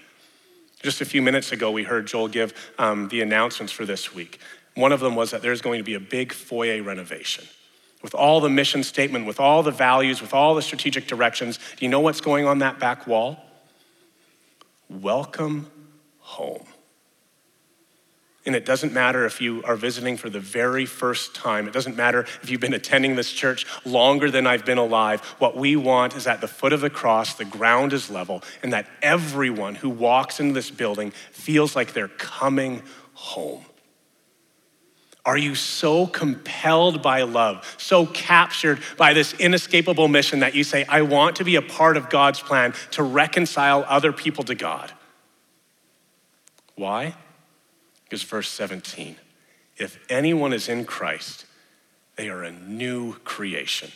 Just 0.82 1.00
a 1.00 1.04
few 1.04 1.20
minutes 1.20 1.52
ago, 1.52 1.70
we 1.70 1.82
heard 1.82 2.06
Joel 2.06 2.28
give 2.28 2.54
um, 2.78 3.08
the 3.08 3.20
announcements 3.20 3.72
for 3.72 3.84
this 3.84 4.14
week. 4.14 4.38
One 4.74 4.92
of 4.92 5.00
them 5.00 5.14
was 5.14 5.32
that 5.32 5.42
there's 5.42 5.60
going 5.60 5.78
to 5.78 5.84
be 5.84 5.94
a 5.94 6.00
big 6.00 6.32
foyer 6.32 6.82
renovation. 6.82 7.44
With 8.00 8.14
all 8.14 8.40
the 8.40 8.48
mission 8.48 8.84
statement, 8.84 9.26
with 9.26 9.40
all 9.40 9.62
the 9.62 9.72
values, 9.72 10.22
with 10.22 10.32
all 10.32 10.54
the 10.54 10.62
strategic 10.62 11.08
directions, 11.08 11.58
do 11.76 11.84
you 11.84 11.88
know 11.88 12.00
what's 12.00 12.20
going 12.20 12.46
on 12.46 12.60
that 12.60 12.78
back 12.78 13.06
wall? 13.06 13.44
Welcome 14.88 15.68
home. 16.20 16.64
And 18.48 18.56
it 18.56 18.64
doesn't 18.64 18.94
matter 18.94 19.26
if 19.26 19.42
you 19.42 19.62
are 19.64 19.76
visiting 19.76 20.16
for 20.16 20.30
the 20.30 20.40
very 20.40 20.86
first 20.86 21.34
time. 21.34 21.68
It 21.68 21.74
doesn't 21.74 21.98
matter 21.98 22.20
if 22.42 22.48
you've 22.48 22.62
been 22.62 22.72
attending 22.72 23.14
this 23.14 23.30
church 23.30 23.66
longer 23.84 24.30
than 24.30 24.46
I've 24.46 24.64
been 24.64 24.78
alive. 24.78 25.20
What 25.38 25.54
we 25.54 25.76
want 25.76 26.16
is 26.16 26.26
at 26.26 26.40
the 26.40 26.48
foot 26.48 26.72
of 26.72 26.80
the 26.80 26.88
cross, 26.88 27.34
the 27.34 27.44
ground 27.44 27.92
is 27.92 28.08
level, 28.08 28.42
and 28.62 28.72
that 28.72 28.86
everyone 29.02 29.74
who 29.74 29.90
walks 29.90 30.40
into 30.40 30.54
this 30.54 30.70
building 30.70 31.10
feels 31.30 31.76
like 31.76 31.92
they're 31.92 32.08
coming 32.08 32.80
home. 33.12 33.66
Are 35.26 35.36
you 35.36 35.54
so 35.54 36.06
compelled 36.06 37.02
by 37.02 37.24
love, 37.24 37.76
so 37.76 38.06
captured 38.06 38.80
by 38.96 39.12
this 39.12 39.34
inescapable 39.34 40.08
mission 40.08 40.40
that 40.40 40.54
you 40.54 40.64
say, 40.64 40.86
I 40.86 41.02
want 41.02 41.36
to 41.36 41.44
be 41.44 41.56
a 41.56 41.62
part 41.62 41.98
of 41.98 42.08
God's 42.08 42.40
plan 42.40 42.72
to 42.92 43.02
reconcile 43.02 43.84
other 43.86 44.10
people 44.10 44.44
to 44.44 44.54
God? 44.54 44.90
Why? 46.76 47.14
Is 48.10 48.22
verse 48.22 48.48
17. 48.50 49.16
If 49.76 49.98
anyone 50.08 50.52
is 50.52 50.68
in 50.68 50.84
Christ, 50.84 51.46
they 52.16 52.28
are 52.28 52.42
a 52.42 52.50
new 52.50 53.14
creation. 53.20 53.90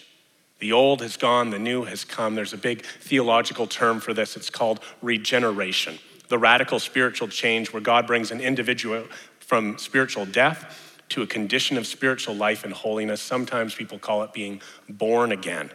The 0.61 0.73
old 0.73 1.03
has 1.03 1.17
gone, 1.17 1.51
the 1.51 1.59
new 1.59 1.85
has 1.85 2.05
come. 2.05 2.37
There's 2.37 2.53
a 2.53 2.59
big 2.59 2.85
theological 2.85 3.67
term 3.67 4.01
for 4.01 4.15
this. 4.15 4.37
It's 4.37 4.51
called 4.51 4.79
regeneration, 5.03 5.99
the 6.29 6.39
radical 6.39 6.79
spiritual 6.79 7.29
change 7.29 7.73
where 7.73 7.83
God 7.83 8.07
brings 8.07 8.31
an 8.31 8.41
individual 8.41 9.05
from 9.41 9.77
spiritual 9.77 10.25
death 10.25 11.01
to 11.09 11.23
a 11.23 11.27
condition 11.27 11.77
of 11.77 11.87
spiritual 11.87 12.35
life 12.37 12.65
and 12.65 12.73
holiness. 12.73 13.21
Sometimes 13.21 13.75
people 13.75 13.99
call 13.99 14.23
it 14.23 14.33
being 14.33 14.63
born 14.89 15.33
again. 15.33 15.71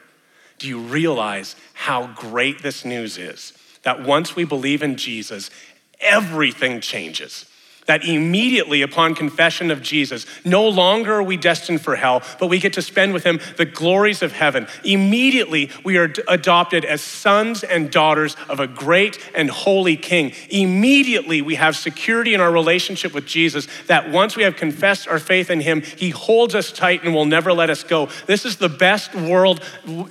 Do 0.58 0.68
you 0.68 0.80
realize 0.80 1.56
how 1.74 2.08
great 2.16 2.64
this 2.64 2.86
news 2.86 3.18
is? 3.18 3.54
That 3.84 4.04
once 4.04 4.36
we 4.36 4.46
believe 4.46 4.82
in 4.82 4.96
Jesus, 4.96 5.52
everything 6.00 6.80
changes 6.80 7.46
that 7.88 8.06
immediately 8.06 8.82
upon 8.82 9.16
confession 9.16 9.72
of 9.72 9.82
Jesus, 9.82 10.26
no 10.46 10.68
longer 10.68 11.16
are 11.16 11.24
we 11.24 11.38
destined 11.38 11.82
for 11.82 11.96
hell, 11.96 12.22
but 12.40 12.48
we 12.48 12.60
get 12.60 12.74
to 12.74 12.82
spend 12.82 13.14
with 13.14 13.24
him 13.24 13.40
the 13.58 13.66
glories 13.66 14.22
of 14.22 14.34
heaven. 14.34 14.68
Immediately, 14.84 15.72
we 15.84 15.98
are 15.98 16.14
adopted 16.28 16.86
as 16.86 17.02
sons 17.02 17.64
and 17.64 17.90
daughters 17.90 18.36
of 18.48 18.60
a 18.60 18.68
great 18.68 19.20
and 19.34 19.50
holy 19.50 19.98
king. 19.98 20.34
Immediately, 20.50 21.42
we 21.42 21.56
have 21.56 21.76
security 21.76 22.34
in 22.34 22.42
our 22.42 22.52
relationship 22.52 23.14
with 23.14 23.26
Jesus 23.26 23.68
that 23.88 24.10
once 24.10 24.36
we 24.36 24.44
have 24.44 24.56
confessed 24.56 25.08
our 25.08 25.20
faith 25.20 25.50
in 25.50 25.62
him, 25.62 25.82
he 25.82 26.10
holds 26.10 26.56
us 26.56 26.72
tight 26.72 27.04
and 27.04 27.14
will 27.14 27.26
never 27.26 27.54
let 27.54 27.70
us 27.70 27.84
go. 27.84 28.10
This 28.26 28.46
is 28.46 28.58
the 28.58 28.70
best 28.70 29.16
world, 29.16 29.62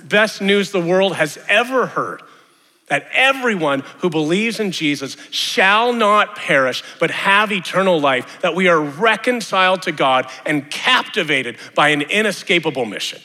best 0.03 0.41
news 0.41 0.71
the 0.71 0.81
world 0.81 1.15
has 1.15 1.37
ever 1.47 1.85
heard 1.85 2.21
that 2.87 3.07
everyone 3.11 3.81
who 3.99 4.09
believes 4.09 4.59
in 4.59 4.71
Jesus 4.71 5.17
shall 5.29 5.93
not 5.93 6.35
perish, 6.35 6.83
but 6.99 7.11
have 7.11 7.51
eternal 7.51 7.99
life, 7.99 8.41
that 8.41 8.55
we 8.55 8.67
are 8.67 8.79
reconciled 8.79 9.81
to 9.83 9.91
God 9.91 10.29
and 10.45 10.69
captivated 10.71 11.57
by 11.75 11.89
an 11.89 12.01
inescapable 12.01 12.85
mission. 12.85 13.21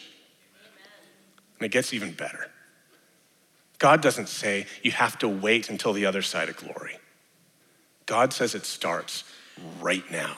And 1.58 1.66
it 1.66 1.70
gets 1.70 1.94
even 1.94 2.12
better. 2.12 2.50
God 3.78 4.00
doesn't 4.00 4.28
say 4.28 4.66
you 4.82 4.92
have 4.92 5.18
to 5.20 5.28
wait 5.28 5.70
until 5.70 5.92
the 5.92 6.06
other 6.06 6.22
side 6.22 6.48
of 6.48 6.56
glory. 6.56 6.98
God 8.06 8.32
says 8.32 8.54
it 8.54 8.64
starts 8.64 9.24
right 9.80 10.08
now. 10.10 10.36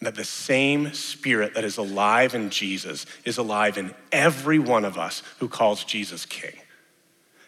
That 0.00 0.14
the 0.14 0.24
same 0.24 0.92
spirit 0.94 1.54
that 1.54 1.64
is 1.64 1.76
alive 1.76 2.36
in 2.36 2.50
Jesus 2.50 3.06
is 3.24 3.38
alive 3.38 3.76
in 3.76 3.92
every 4.12 4.60
one 4.60 4.84
of 4.84 4.96
us 4.96 5.24
who 5.40 5.48
calls 5.48 5.82
Jesus 5.82 6.24
King 6.24 6.52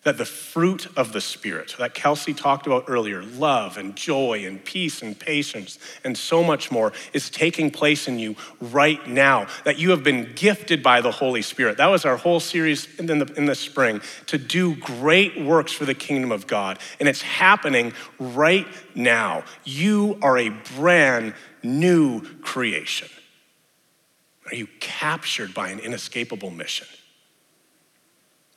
that 0.02 0.16
the 0.16 0.24
fruit 0.24 0.86
of 0.96 1.12
the 1.12 1.20
Spirit, 1.20 1.74
that 1.78 1.92
Kelsey 1.92 2.32
talked 2.32 2.66
about 2.66 2.84
earlier, 2.88 3.22
love 3.22 3.76
and 3.76 3.94
joy 3.94 4.44
and 4.46 4.64
peace 4.64 5.02
and 5.02 5.18
patience 5.18 5.78
and 6.04 6.16
so 6.16 6.42
much 6.42 6.70
more, 6.70 6.92
is 7.12 7.28
taking 7.28 7.70
place 7.70 8.08
in 8.08 8.18
you 8.18 8.34
right 8.60 9.06
now. 9.06 9.46
That 9.64 9.78
you 9.78 9.90
have 9.90 10.02
been 10.02 10.32
gifted 10.34 10.82
by 10.82 11.02
the 11.02 11.10
Holy 11.10 11.42
Spirit. 11.42 11.76
That 11.76 11.88
was 11.88 12.06
our 12.06 12.16
whole 12.16 12.40
series 12.40 12.88
in 12.98 13.06
the, 13.06 13.30
in 13.36 13.44
the 13.44 13.54
spring 13.54 14.00
to 14.26 14.38
do 14.38 14.74
great 14.76 15.38
works 15.38 15.72
for 15.72 15.84
the 15.84 15.94
kingdom 15.94 16.32
of 16.32 16.46
God. 16.46 16.78
And 16.98 17.08
it's 17.08 17.22
happening 17.22 17.92
right 18.18 18.66
now. 18.94 19.44
You 19.64 20.18
are 20.22 20.38
a 20.38 20.48
brand 20.76 21.34
new 21.62 22.22
creation. 22.40 23.08
Are 24.46 24.54
you 24.54 24.66
captured 24.80 25.52
by 25.52 25.68
an 25.68 25.78
inescapable 25.78 26.50
mission? 26.50 26.86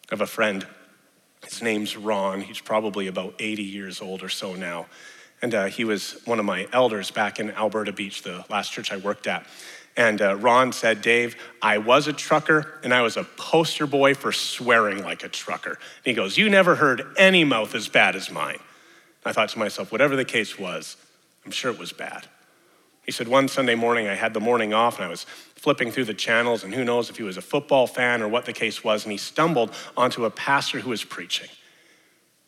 Have 0.10 0.22
a 0.22 0.28
friend 0.28 0.66
his 1.54 1.62
name's 1.62 1.96
Ron. 1.96 2.42
He's 2.42 2.60
probably 2.60 3.08
about 3.08 3.36
80 3.40 3.64
years 3.64 4.02
old 4.02 4.24
or 4.24 4.30
so 4.30 4.56
now. 4.56 4.88
And 5.42 5.54
uh, 5.54 5.66
he 5.66 5.84
was 5.84 6.22
one 6.26 6.40
of 6.40 6.46
my 6.46 6.68
elders 6.72 7.12
back 7.12 7.40
in 7.40 7.52
Alberta 7.52 7.92
Beach, 7.92 8.24
the 8.24 8.46
last 8.50 8.72
church 8.72 8.92
I 8.92 8.98
worked 8.98 9.28
at. 9.28 9.46
And 9.96 10.22
uh, 10.22 10.36
Ron 10.38 10.72
said, 10.72 11.02
Dave, 11.02 11.36
I 11.62 11.78
was 11.78 12.08
a 12.08 12.14
trucker 12.14 12.80
and 12.84 12.94
I 12.94 13.02
was 13.02 13.18
a 13.18 13.24
poster 13.24 13.86
boy 13.86 14.16
for 14.16 14.32
swearing 14.32 15.04
like 15.04 15.24
a 15.24 15.30
trucker. 15.30 15.72
And 15.72 16.06
he 16.06 16.14
goes, 16.14 16.38
You 16.38 16.50
never 16.50 16.76
heard 16.76 17.06
any 17.18 17.44
mouth 17.44 17.76
as 17.76 17.88
bad 17.88 18.16
as 18.16 18.32
mine. 18.32 18.60
I 19.24 19.32
thought 19.32 19.50
to 19.50 19.60
myself, 19.60 19.92
whatever 19.92 20.16
the 20.16 20.26
case 20.26 20.58
was, 20.58 20.98
I'm 21.46 21.52
sure 21.52 21.72
it 21.72 21.78
was 21.78 21.94
bad. 21.94 22.28
He 23.06 23.12
said, 23.12 23.28
One 23.28 23.48
Sunday 23.48 23.76
morning, 23.76 24.08
I 24.08 24.16
had 24.16 24.34
the 24.34 24.40
morning 24.40 24.74
off 24.74 24.98
and 24.98 25.06
I 25.06 25.10
was 25.10 25.26
flipping 25.56 25.92
through 25.92 26.06
the 26.06 26.14
channels, 26.14 26.64
and 26.64 26.74
who 26.74 26.84
knows 26.84 27.10
if 27.10 27.18
he 27.18 27.24
was 27.24 27.38
a 27.38 27.42
football 27.42 27.88
fan 27.88 28.22
or 28.22 28.28
what 28.28 28.46
the 28.46 28.54
case 28.54 28.84
was, 28.84 29.04
and 29.04 29.12
he 29.12 29.18
stumbled 29.18 29.74
onto 29.96 30.26
a 30.26 30.30
pastor 30.30 30.80
who 30.80 30.90
was 30.90 31.04
preaching. 31.04 31.50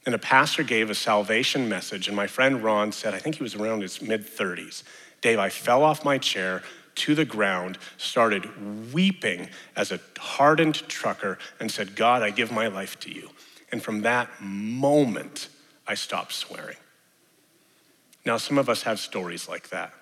And 0.06 0.14
a 0.14 0.20
pastor 0.20 0.64
gave 0.64 0.90
a 0.90 0.96
salvation 0.96 1.68
message, 1.68 2.08
and 2.08 2.16
my 2.16 2.28
friend 2.28 2.64
Ron 2.64 2.92
said, 2.92 3.14
I 3.14 3.20
think 3.20 3.36
he 3.36 3.44
was 3.44 3.56
around 3.56 3.82
his 3.82 4.02
mid 4.02 4.26
30s. 4.26 4.84
Dave, 5.22 5.40
I 5.40 5.50
fell 5.50 5.82
off 5.84 6.06
my 6.06 6.18
chair 6.18 6.62
to 6.96 7.16
the 7.16 7.26
ground, 7.26 7.78
started 7.98 8.94
weeping 8.94 9.50
as 9.76 9.92
a 9.92 10.00
hardened 10.18 10.76
trucker, 10.88 11.38
and 11.60 11.72
said, 11.72 11.96
God, 11.96 12.22
I 12.22 12.30
give 12.30 12.52
my 12.52 12.68
life 12.68 13.00
to 13.02 13.12
you. 13.12 13.30
And 13.72 13.82
from 13.82 14.02
that 14.02 14.30
moment, 14.42 15.50
I 15.88 15.96
stopped 15.96 16.34
swearing. 16.34 16.78
Now, 18.26 18.38
some 18.38 18.58
of 18.58 18.70
us 18.70 18.84
have 18.84 19.00
stories 19.00 19.50
like 19.50 19.70
that. 19.70 19.94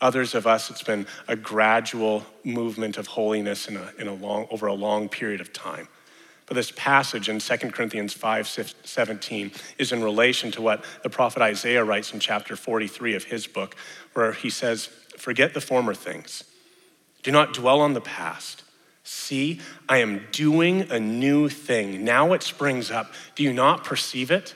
Others 0.00 0.34
of 0.34 0.46
us, 0.46 0.70
it's 0.70 0.82
been 0.82 1.06
a 1.28 1.36
gradual 1.36 2.24
movement 2.42 2.96
of 2.96 3.06
holiness 3.06 3.68
in 3.68 3.76
a, 3.76 3.92
in 3.98 4.08
a 4.08 4.14
long, 4.14 4.46
over 4.50 4.66
a 4.66 4.74
long 4.74 5.08
period 5.08 5.40
of 5.40 5.52
time. 5.52 5.88
But 6.46 6.54
this 6.54 6.72
passage 6.74 7.28
in 7.28 7.38
2 7.38 7.56
Corinthians 7.70 8.12
5 8.12 8.74
17 8.82 9.52
is 9.78 9.92
in 9.92 10.02
relation 10.02 10.50
to 10.52 10.62
what 10.62 10.84
the 11.02 11.10
prophet 11.10 11.42
Isaiah 11.42 11.84
writes 11.84 12.12
in 12.12 12.18
chapter 12.18 12.56
43 12.56 13.14
of 13.14 13.24
his 13.24 13.46
book, 13.46 13.76
where 14.14 14.32
he 14.32 14.50
says, 14.50 14.86
Forget 15.16 15.54
the 15.54 15.60
former 15.60 15.94
things, 15.94 16.44
do 17.22 17.30
not 17.30 17.52
dwell 17.52 17.80
on 17.80 17.92
the 17.92 18.00
past. 18.00 18.64
See, 19.04 19.60
I 19.88 19.98
am 19.98 20.26
doing 20.32 20.90
a 20.90 20.98
new 20.98 21.48
thing. 21.48 22.04
Now 22.04 22.32
it 22.32 22.42
springs 22.42 22.90
up. 22.90 23.12
Do 23.34 23.42
you 23.42 23.52
not 23.52 23.84
perceive 23.84 24.30
it? 24.30 24.54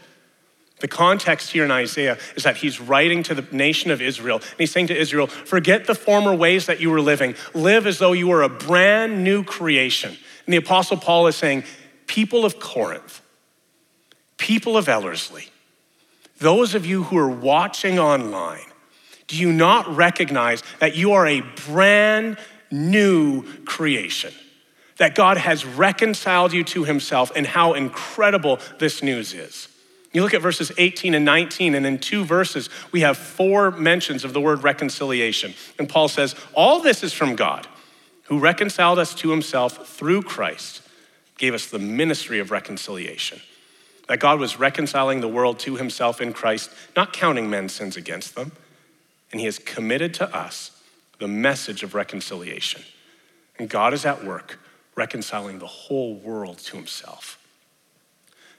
The 0.81 0.89
context 0.89 1.53
here 1.53 1.65
in 1.65 1.71
Isaiah 1.71 2.19
is 2.37 2.43
that 2.43 2.57
he's 2.57 2.81
writing 2.81 3.23
to 3.25 3.35
the 3.35 3.47
nation 3.55 3.91
of 3.91 4.03
Israel, 4.03 4.39
and 4.39 4.59
he's 4.59 4.73
saying 4.73 4.89
to 4.89 4.97
Israel, 4.97 5.29
Forget 5.29 5.87
the 5.87 5.95
former 5.95 6.35
ways 6.35 6.67
that 6.67 6.81
you 6.81 6.91
were 6.91 7.01
living. 7.01 7.37
Live 7.55 7.87
as 7.87 7.99
though 7.99 8.13
you 8.13 8.29
were 8.29 8.43
a 8.43 8.49
brand 8.49 9.23
new 9.23 9.45
creation. 9.45 10.17
And 10.47 10.53
the 10.53 10.59
Apostle 10.59 10.97
Paul 10.97 11.27
is 11.27 11.37
saying, 11.37 11.65
people 12.07 12.45
of 12.45 12.59
Corinth, 12.61 13.23
people 14.37 14.77
of 14.77 14.89
Ellerslie, 14.89 15.49
those 16.39 16.75
of 16.75 16.85
you 16.85 17.05
who 17.05 17.17
are 17.17 17.29
watching 17.29 17.99
online, 17.99 18.67
do 19.27 19.37
you 19.37 19.53
not 19.53 19.97
recognize 19.97 20.63
that 20.81 20.95
you 20.95 21.13
are 21.13 21.27
a 21.27 21.41
brand 21.67 22.39
new 22.71 23.43
creation? 23.65 24.33
That 24.99 25.15
God 25.15 25.39
has 25.39 25.65
reconciled 25.65 26.53
you 26.53 26.63
to 26.65 26.85
himself 26.85 27.33
and 27.35 27.47
how 27.47 27.73
incredible 27.73 28.61
this 28.79 29.03
news 29.03 29.33
is. 29.33 29.69
You 30.15 30.23
look 30.23 30.33
at 30.33 30.41
verses 30.41 30.71
18 30.79 31.13
and 31.15 31.25
19, 31.25 31.75
and 31.75 31.85
in 31.85 31.99
two 31.99 32.25
verses, 32.25 32.71
we 32.93 33.01
have 33.01 33.19
four 33.19 33.73
mentions 33.73 34.25
of 34.25 34.33
the 34.33 34.41
word 34.41 34.63
reconciliation. 34.63 35.55
And 35.77 35.89
Paul 35.89 36.07
says, 36.09 36.37
All 36.55 36.81
this 36.81 37.03
is 37.03 37.13
from 37.13 37.35
God, 37.35 37.67
who 38.25 38.39
reconciled 38.39 39.01
us 39.01 39.13
to 39.17 39.31
himself 39.31 39.89
through 39.89 40.23
Christ 40.23 40.83
gave 41.37 41.53
us 41.53 41.67
the 41.67 41.81
ministry 41.81 42.39
of 42.39 42.53
reconciliation. 42.53 43.41
That 44.07 44.21
God 44.21 44.39
was 44.39 44.59
reconciling 44.59 45.21
the 45.21 45.29
world 45.29 45.59
to 45.61 45.77
himself 45.77 46.21
in 46.21 46.33
Christ, 46.33 46.71
not 46.95 47.13
counting 47.13 47.51
men's 47.51 47.73
sins 47.73 47.97
against 47.97 48.37
them. 48.37 48.53
And 49.33 49.41
he 49.41 49.47
has 49.47 49.59
committed 49.59 50.15
to 50.15 50.33
us 50.33 50.71
the 51.19 51.27
message 51.27 51.83
of 51.83 51.95
reconciliation. 51.95 52.83
And 53.59 53.69
God 53.69 53.93
is 53.93 54.07
at 54.07 54.25
work 54.25 54.61
reconciling 54.95 55.59
the 55.59 55.67
whole 55.67 56.15
world 56.15 56.59
to 56.59 56.77
himself. 56.77 57.37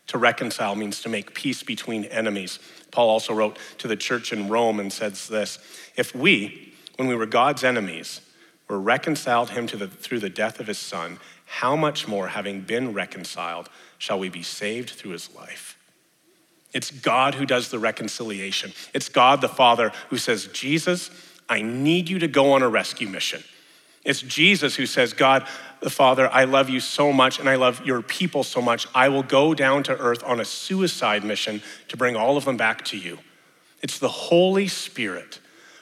To 0.08 0.18
reconcile 0.18 0.76
means 0.76 1.02
to 1.02 1.10
make 1.10 1.34
peace 1.34 1.64
between 1.64 2.06
enemies. 2.06 2.60
Paul 2.92 3.10
also 3.10 3.34
wrote 3.34 3.58
to 3.80 3.88
the 3.88 3.96
church 3.96 4.32
in 4.32 4.50
Rome 4.50 4.80
and 4.80 4.94
says 4.94 5.28
this 5.28 5.60
If 5.96 6.16
we, 6.16 6.74
when 6.98 7.08
we 7.08 7.16
were 7.16 7.26
God's 7.26 7.64
enemies, 7.64 8.22
were 8.68 8.80
reconciled 8.80 9.52
him 9.52 9.68
to 9.68 9.78
the, 9.78 9.88
through 9.88 10.20
the 10.20 10.30
death 10.30 10.60
of 10.60 10.68
his 10.68 10.78
son, 10.78 11.20
how 11.46 11.76
much 11.76 12.08
more, 12.08 12.30
having 12.30 12.62
been 12.62 12.94
reconciled, 12.94 13.70
shall 13.98 14.20
we 14.20 14.30
be 14.30 14.42
saved 14.42 14.90
through 14.90 15.12
his 15.12 15.34
life? 15.36 15.78
It's 16.74 16.92
God 16.92 17.36
who 17.36 17.46
does 17.46 17.70
the 17.70 17.80
reconciliation. 17.80 18.74
It's 18.94 19.08
God 19.08 19.42
the 19.42 19.48
Father 19.48 19.92
who 20.10 20.18
says, 20.18 20.48
Jesus, 20.48 21.10
I 21.48 21.62
need 21.62 22.10
you 22.10 22.20
to 22.20 22.28
go 22.28 22.54
on 22.54 22.64
a 22.64 22.70
rescue 22.70 23.08
mission. 23.08 23.44
It's 24.06 24.22
Jesus 24.22 24.76
who 24.76 24.86
says, 24.86 25.14
God 25.14 25.48
the 25.82 25.90
Father, 25.90 26.32
I 26.32 26.46
love 26.46 26.70
you 26.70 26.80
so 26.80 27.12
much 27.12 27.40
and 27.40 27.50
I 27.50 27.56
love 27.56 27.86
your 27.86 28.02
people 28.02 28.44
so 28.44 28.62
much. 28.62 28.88
I 28.96 29.10
will 29.10 29.24
go 29.24 29.54
down 29.54 29.84
to 29.84 29.98
earth 29.98 30.24
on 30.24 30.40
a 30.40 30.46
suicide 30.46 31.24
mission 31.24 31.62
to 31.90 31.98
bring 31.98 32.16
all 32.16 32.38
of 32.38 32.46
them 32.46 32.56
back 32.56 32.86
to 32.86 32.98
you. 32.98 33.20
It's 33.82 34.00
the 34.00 34.10
Holy 34.10 34.68
Spirit 34.68 35.40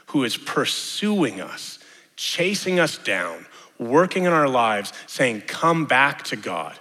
who 0.07 0.23
is 0.23 0.37
pursuing 0.37 1.41
us, 1.41 1.79
chasing 2.15 2.79
us 2.79 2.97
down, 2.97 3.45
working 3.77 4.25
in 4.25 4.33
our 4.33 4.49
lives, 4.49 4.93
saying, 5.07 5.41
Come 5.41 5.85
back 5.85 6.23
to 6.25 6.35
God. 6.35 6.77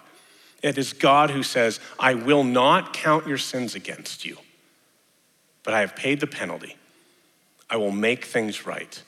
It 0.62 0.78
is 0.78 0.92
God 0.92 1.30
who 1.30 1.42
says, 1.42 1.80
I 1.98 2.14
will 2.14 2.44
not 2.44 2.92
count 2.92 3.26
your 3.26 3.38
sins 3.38 3.74
against 3.74 4.24
you, 4.24 4.36
but 5.64 5.74
I 5.74 5.80
have 5.80 5.96
paid 5.96 6.20
the 6.20 6.26
penalty. 6.26 6.76
I 7.68 7.76
will 7.76 7.90
make 7.90 8.24
things 8.24 8.66
right. 8.66 9.02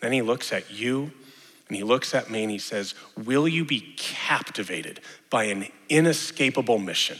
Then 0.00 0.12
he 0.12 0.22
looks 0.22 0.52
at 0.52 0.70
you 0.70 1.12
and 1.68 1.76
he 1.76 1.82
looks 1.82 2.14
at 2.14 2.30
me 2.30 2.42
and 2.42 2.50
he 2.50 2.58
says, 2.58 2.94
Will 3.16 3.46
you 3.46 3.64
be 3.64 3.94
captivated 3.96 5.00
by 5.30 5.44
an 5.44 5.66
inescapable 5.88 6.78
mission, 6.78 7.18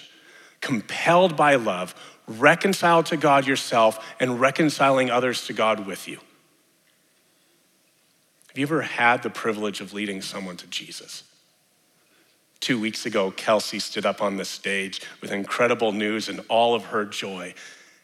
compelled 0.61 1.37
by 1.37 1.57
love, 1.57 1.95
reconciled 2.27 3.07
to 3.07 3.17
God 3.17 3.47
yourself, 3.47 4.15
and 4.21 4.41
reconciling 4.41 5.11
others 5.11 5.47
to 5.47 5.53
God 5.53 5.87
with 5.87 6.09
you? 6.09 6.19
Have 8.49 8.57
you 8.57 8.65
ever 8.65 8.83
had 8.83 9.23
the 9.23 9.31
privilege 9.31 9.81
of 9.81 9.93
leading 9.93 10.23
someone 10.23 10.57
to 10.57 10.67
Jesus? 10.67 11.25
Two 12.61 12.81
weeks 12.81 13.07
ago, 13.07 13.31
Kelsey 13.31 13.79
stood 13.79 14.05
up 14.05 14.21
on 14.21 14.37
the 14.37 14.45
stage 14.45 15.01
with 15.21 15.31
incredible 15.31 15.93
news 15.93 16.29
and 16.29 16.41
all 16.49 16.75
of 16.75 16.87
her 16.87 17.05
joy. 17.05 17.55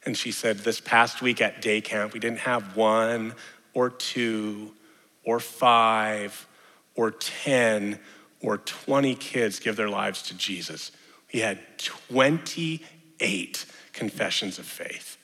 And 0.06 0.16
she 0.16 0.30
said, 0.30 0.58
This 0.58 0.80
past 0.80 1.22
week 1.22 1.40
at 1.40 1.60
day 1.60 1.80
camp, 1.80 2.12
we 2.12 2.20
didn't 2.20 2.40
have 2.40 2.76
one 2.76 3.34
or 3.74 3.90
two 3.90 4.72
or 5.24 5.40
five 5.40 6.46
or 6.94 7.10
10 7.10 7.98
or 8.40 8.58
20 8.58 9.14
kids 9.16 9.58
give 9.58 9.76
their 9.76 9.88
lives 9.88 10.22
to 10.22 10.36
Jesus. 10.36 10.92
We 11.32 11.40
had 11.40 11.58
28 11.78 13.66
confessions 13.92 14.58
of 14.58 14.66
faith. 14.66 15.18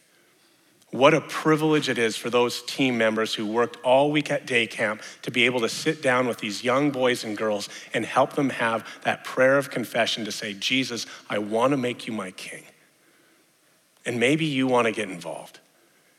What 0.90 1.14
a 1.14 1.20
privilege 1.20 1.88
it 1.88 1.98
is 1.98 2.16
for 2.16 2.30
those 2.30 2.62
team 2.62 2.98
members 2.98 3.32
who 3.32 3.46
worked 3.46 3.76
all 3.84 4.10
week 4.10 4.30
at 4.30 4.44
day 4.44 4.66
camp 4.66 5.02
to 5.22 5.30
be 5.30 5.44
able 5.44 5.60
to 5.60 5.68
sit 5.68 6.02
down 6.02 6.26
with 6.26 6.38
these 6.38 6.64
young 6.64 6.90
boys 6.90 7.22
and 7.22 7.36
girls 7.36 7.68
and 7.94 8.04
help 8.04 8.32
them 8.32 8.50
have 8.50 8.84
that 9.02 9.22
prayer 9.22 9.56
of 9.56 9.70
confession 9.70 10.24
to 10.24 10.32
say, 10.32 10.52
Jesus, 10.52 11.06
I 11.28 11.38
want 11.38 11.70
to 11.72 11.76
make 11.76 12.08
you 12.08 12.12
my 12.12 12.32
king. 12.32 12.64
And 14.04 14.18
maybe 14.18 14.46
you 14.46 14.66
want 14.66 14.86
to 14.86 14.92
get 14.92 15.08
involved. 15.08 15.60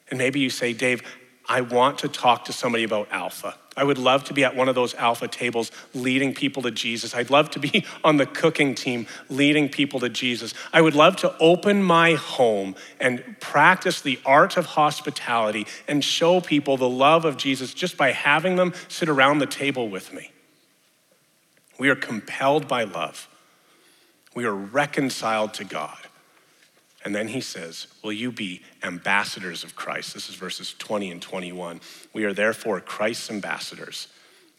And 0.10 0.18
maybe 0.18 0.40
you 0.40 0.50
say, 0.50 0.72
Dave, 0.72 1.04
I 1.52 1.60
want 1.60 1.98
to 1.98 2.08
talk 2.08 2.46
to 2.46 2.54
somebody 2.54 2.86
about 2.86 3.10
Alpha. 3.12 3.56
I 3.76 3.84
would 3.84 3.98
love 3.98 4.24
to 4.26 4.34
be 4.34 4.46
at 4.46 4.56
one 4.56 4.70
of 4.70 4.76
those 4.76 4.94
alpha 4.94 5.28
tables 5.28 5.70
leading 5.94 6.34
people 6.34 6.62
to 6.64 6.72
Jesus. 6.72 7.14
I'd 7.14 7.30
love 7.30 7.50
to 7.52 7.60
be 7.60 7.86
on 8.06 8.16
the 8.16 8.26
cooking 8.26 8.74
team 8.74 9.06
leading 9.30 9.68
people 9.68 10.00
to 10.00 10.08
Jesus. 10.08 10.54
I 10.72 10.80
would 10.80 10.96
love 10.96 11.18
to 11.18 11.38
open 11.40 11.84
my 11.84 12.14
home 12.14 12.76
and 13.02 13.36
practice 13.42 14.00
the 14.00 14.18
art 14.26 14.56
of 14.56 14.66
hospitality 14.66 15.68
and 15.90 16.06
show 16.06 16.40
people 16.40 16.78
the 16.78 16.88
love 16.88 17.26
of 17.26 17.36
Jesus 17.36 17.74
just 17.74 17.98
by 17.98 18.14
having 18.14 18.56
them 18.56 18.74
sit 18.88 19.10
around 19.10 19.40
the 19.40 19.46
table 19.46 19.90
with 19.90 20.14
me. 20.14 20.32
We 21.78 21.90
are 21.90 21.96
compelled 21.96 22.70
by 22.70 22.86
love, 22.86 23.28
we 24.34 24.46
are 24.46 24.56
reconciled 24.56 25.54
to 25.56 25.66
God. 25.66 25.98
And 27.04 27.16
then 27.16 27.28
he 27.28 27.42
says, 27.42 27.88
Will 28.04 28.14
you 28.14 28.32
be 28.32 28.62
ambassadors 28.84 29.64
of 29.64 29.76
Christ? 29.76 30.14
This 30.14 30.30
is 30.30 30.36
verses 30.36 30.76
20 30.78 31.12
and 31.12 31.22
21. 31.22 31.82
We 32.14 32.26
are 32.26 32.34
therefore 32.34 32.80
Christ's 32.80 33.32
ambassadors. 33.32 34.08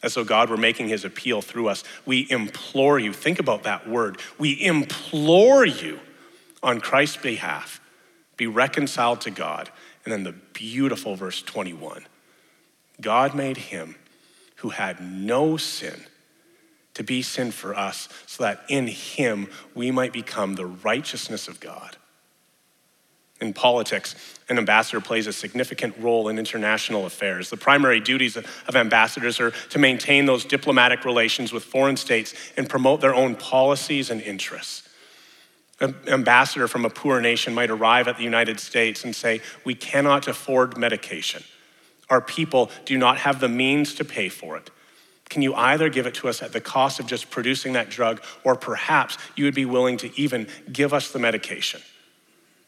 As 0.01 0.15
though 0.15 0.25
God 0.25 0.49
were 0.49 0.57
making 0.57 0.89
his 0.89 1.05
appeal 1.05 1.41
through 1.41 1.69
us, 1.69 1.83
we 2.05 2.27
implore 2.29 2.99
you. 2.99 3.13
Think 3.13 3.39
about 3.39 3.63
that 3.63 3.87
word. 3.87 4.19
We 4.37 4.61
implore 4.61 5.65
you 5.65 5.99
on 6.61 6.81
Christ's 6.81 7.17
behalf, 7.17 7.79
be 8.35 8.47
reconciled 8.47 9.21
to 9.21 9.31
God. 9.31 9.69
And 10.03 10.11
then 10.11 10.23
the 10.23 10.33
beautiful 10.53 11.15
verse 11.15 11.41
21 11.41 12.05
God 12.99 13.33
made 13.35 13.57
him 13.57 13.95
who 14.57 14.69
had 14.69 15.01
no 15.01 15.57
sin 15.57 16.03
to 16.93 17.03
be 17.03 17.21
sin 17.21 17.51
for 17.51 17.75
us, 17.75 18.07
so 18.27 18.43
that 18.43 18.63
in 18.69 18.87
him 18.87 19.49
we 19.73 19.89
might 19.91 20.13
become 20.13 20.55
the 20.55 20.65
righteousness 20.65 21.47
of 21.47 21.59
God. 21.59 21.97
In 23.43 23.51
politics, 23.51 24.15
an 24.47 24.57
ambassador 24.57 25.01
plays 25.01 25.27
a 25.27 25.33
significant 25.33 25.97
role 25.97 26.29
in 26.29 26.39
international 26.39 27.05
affairs. 27.05 27.49
The 27.49 27.57
primary 27.57 27.99
duties 27.99 28.37
of 28.37 28.73
ambassadors 28.73 29.37
are 29.41 29.51
to 29.51 29.79
maintain 29.79 30.25
those 30.25 30.45
diplomatic 30.45 31.03
relations 31.03 31.51
with 31.51 31.65
foreign 31.65 31.97
states 31.97 32.33
and 32.55 32.69
promote 32.69 33.01
their 33.01 33.13
own 33.13 33.35
policies 33.35 34.09
and 34.09 34.21
interests. 34.21 34.87
An 35.81 35.93
ambassador 36.07 36.69
from 36.69 36.85
a 36.85 36.89
poor 36.89 37.19
nation 37.19 37.53
might 37.53 37.69
arrive 37.69 38.07
at 38.07 38.15
the 38.15 38.23
United 38.23 38.61
States 38.61 39.03
and 39.03 39.13
say, 39.13 39.41
We 39.65 39.75
cannot 39.75 40.29
afford 40.29 40.77
medication. 40.77 41.43
Our 42.09 42.21
people 42.21 42.71
do 42.85 42.97
not 42.97 43.17
have 43.17 43.41
the 43.41 43.49
means 43.49 43.93
to 43.95 44.05
pay 44.05 44.29
for 44.29 44.55
it. 44.55 44.69
Can 45.27 45.41
you 45.41 45.53
either 45.53 45.89
give 45.89 46.07
it 46.07 46.13
to 46.15 46.29
us 46.29 46.41
at 46.41 46.53
the 46.53 46.61
cost 46.61 47.01
of 47.01 47.07
just 47.07 47.29
producing 47.29 47.73
that 47.73 47.89
drug, 47.89 48.23
or 48.45 48.55
perhaps 48.55 49.17
you 49.35 49.43
would 49.43 49.55
be 49.55 49.65
willing 49.65 49.97
to 49.97 50.17
even 50.17 50.47
give 50.71 50.93
us 50.93 51.11
the 51.11 51.19
medication? 51.19 51.81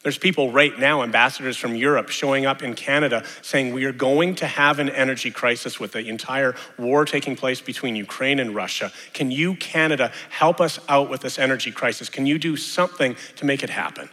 There's 0.06 0.18
people 0.18 0.52
right 0.52 0.78
now, 0.78 1.02
ambassadors 1.02 1.56
from 1.56 1.74
Europe, 1.74 2.10
showing 2.10 2.46
up 2.46 2.62
in 2.62 2.74
Canada 2.74 3.24
saying 3.42 3.72
we 3.72 3.86
are 3.86 3.92
going 3.92 4.36
to 4.36 4.46
have 4.46 4.78
an 4.78 4.88
energy 4.88 5.32
crisis 5.32 5.80
with 5.80 5.90
the 5.90 6.06
entire 6.06 6.54
war 6.78 7.04
taking 7.04 7.34
place 7.34 7.60
between 7.60 7.96
Ukraine 7.96 8.38
and 8.38 8.54
Russia. 8.54 8.92
Can 9.14 9.32
you, 9.32 9.56
Canada, 9.56 10.12
help 10.30 10.60
us 10.60 10.78
out 10.88 11.10
with 11.10 11.22
this 11.22 11.40
energy 11.40 11.72
crisis? 11.72 12.08
Can 12.08 12.24
you 12.24 12.38
do 12.38 12.56
something 12.56 13.16
to 13.34 13.44
make 13.44 13.64
it 13.64 13.70
happen? 13.70 14.08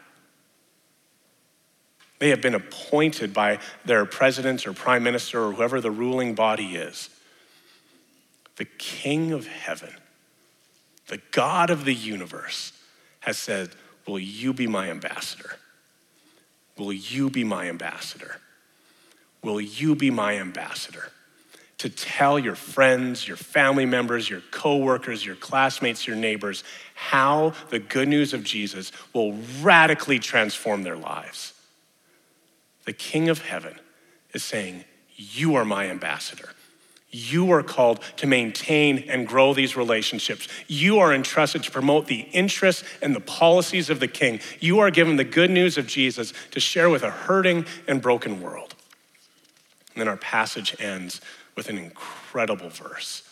They 2.18 2.30
have 2.30 2.42
been 2.42 2.56
appointed 2.56 3.32
by 3.32 3.60
their 3.86 4.04
president 4.08 4.66
or 4.66 4.74
prime 4.74 5.04
minister 5.04 5.46
or 5.46 5.52
whoever 5.52 5.80
the 5.80 5.92
ruling 5.92 6.34
body 6.34 6.76
is. 6.76 7.12
The 8.56 8.66
King 8.66 9.32
of 9.32 9.46
heaven 9.46 9.94
the 11.10 11.22
God 11.30 11.70
of 11.70 11.86
the 11.86 11.94
universe, 11.94 12.72
has 13.20 13.38
said, 13.38 13.70
Will 14.08 14.18
you 14.18 14.54
be 14.54 14.66
my 14.66 14.90
ambassador? 14.90 15.58
Will 16.78 16.94
you 16.94 17.30
be 17.30 17.44
my 17.44 17.70
ambassador? 17.70 18.38
Will 19.44 19.62
you 19.62 19.96
be 19.96 20.10
my 20.10 20.38
ambassador? 20.40 21.12
To 21.80 21.90
tell 21.90 22.40
your 22.40 22.56
friends, 22.56 23.28
your 23.28 23.38
family 23.38 23.86
members, 23.86 24.30
your 24.30 24.42
coworkers, 24.52 25.26
your 25.26 25.36
classmates, 25.36 26.08
your 26.08 26.16
neighbors 26.16 26.64
how 26.96 27.54
the 27.70 27.80
good 27.80 28.08
news 28.08 28.34
of 28.34 28.44
Jesus 28.44 28.92
will 29.14 29.38
radically 29.62 30.20
transform 30.20 30.84
their 30.84 30.96
lives. 30.96 31.54
The 32.86 32.94
King 32.94 33.30
of 33.30 33.40
Heaven 33.40 33.76
is 34.34 34.44
saying, 34.44 34.86
You 35.16 35.56
are 35.56 35.66
my 35.66 35.90
ambassador. 35.90 36.50
You 37.16 37.52
are 37.52 37.62
called 37.62 38.00
to 38.18 38.26
maintain 38.26 39.06
and 39.08 39.28
grow 39.28 39.54
these 39.54 39.78
relationships. 39.78 40.48
You 40.68 40.98
are 40.98 41.14
entrusted 41.14 41.62
to 41.64 41.72
promote 41.72 42.08
the 42.08 42.22
interests 42.32 42.84
and 43.04 43.16
the 43.16 43.22
policies 43.22 43.92
of 43.92 44.00
the 44.00 44.08
King. 44.08 44.40
You 44.60 44.80
are 44.80 44.90
given 44.90 45.16
the 45.16 45.24
good 45.24 45.52
news 45.52 45.78
of 45.78 45.86
Jesus 45.86 46.34
to 46.52 46.60
share 46.60 46.90
with 46.90 47.04
a 47.04 47.12
hurting 47.12 47.68
and 47.88 48.02
broken 48.02 48.42
world. 48.42 48.74
And 49.94 50.02
then 50.02 50.08
our 50.08 50.18
passage 50.18 50.76
ends 50.80 51.22
with 51.56 51.70
an 51.70 51.78
incredible 51.78 52.70
verse 52.70 53.30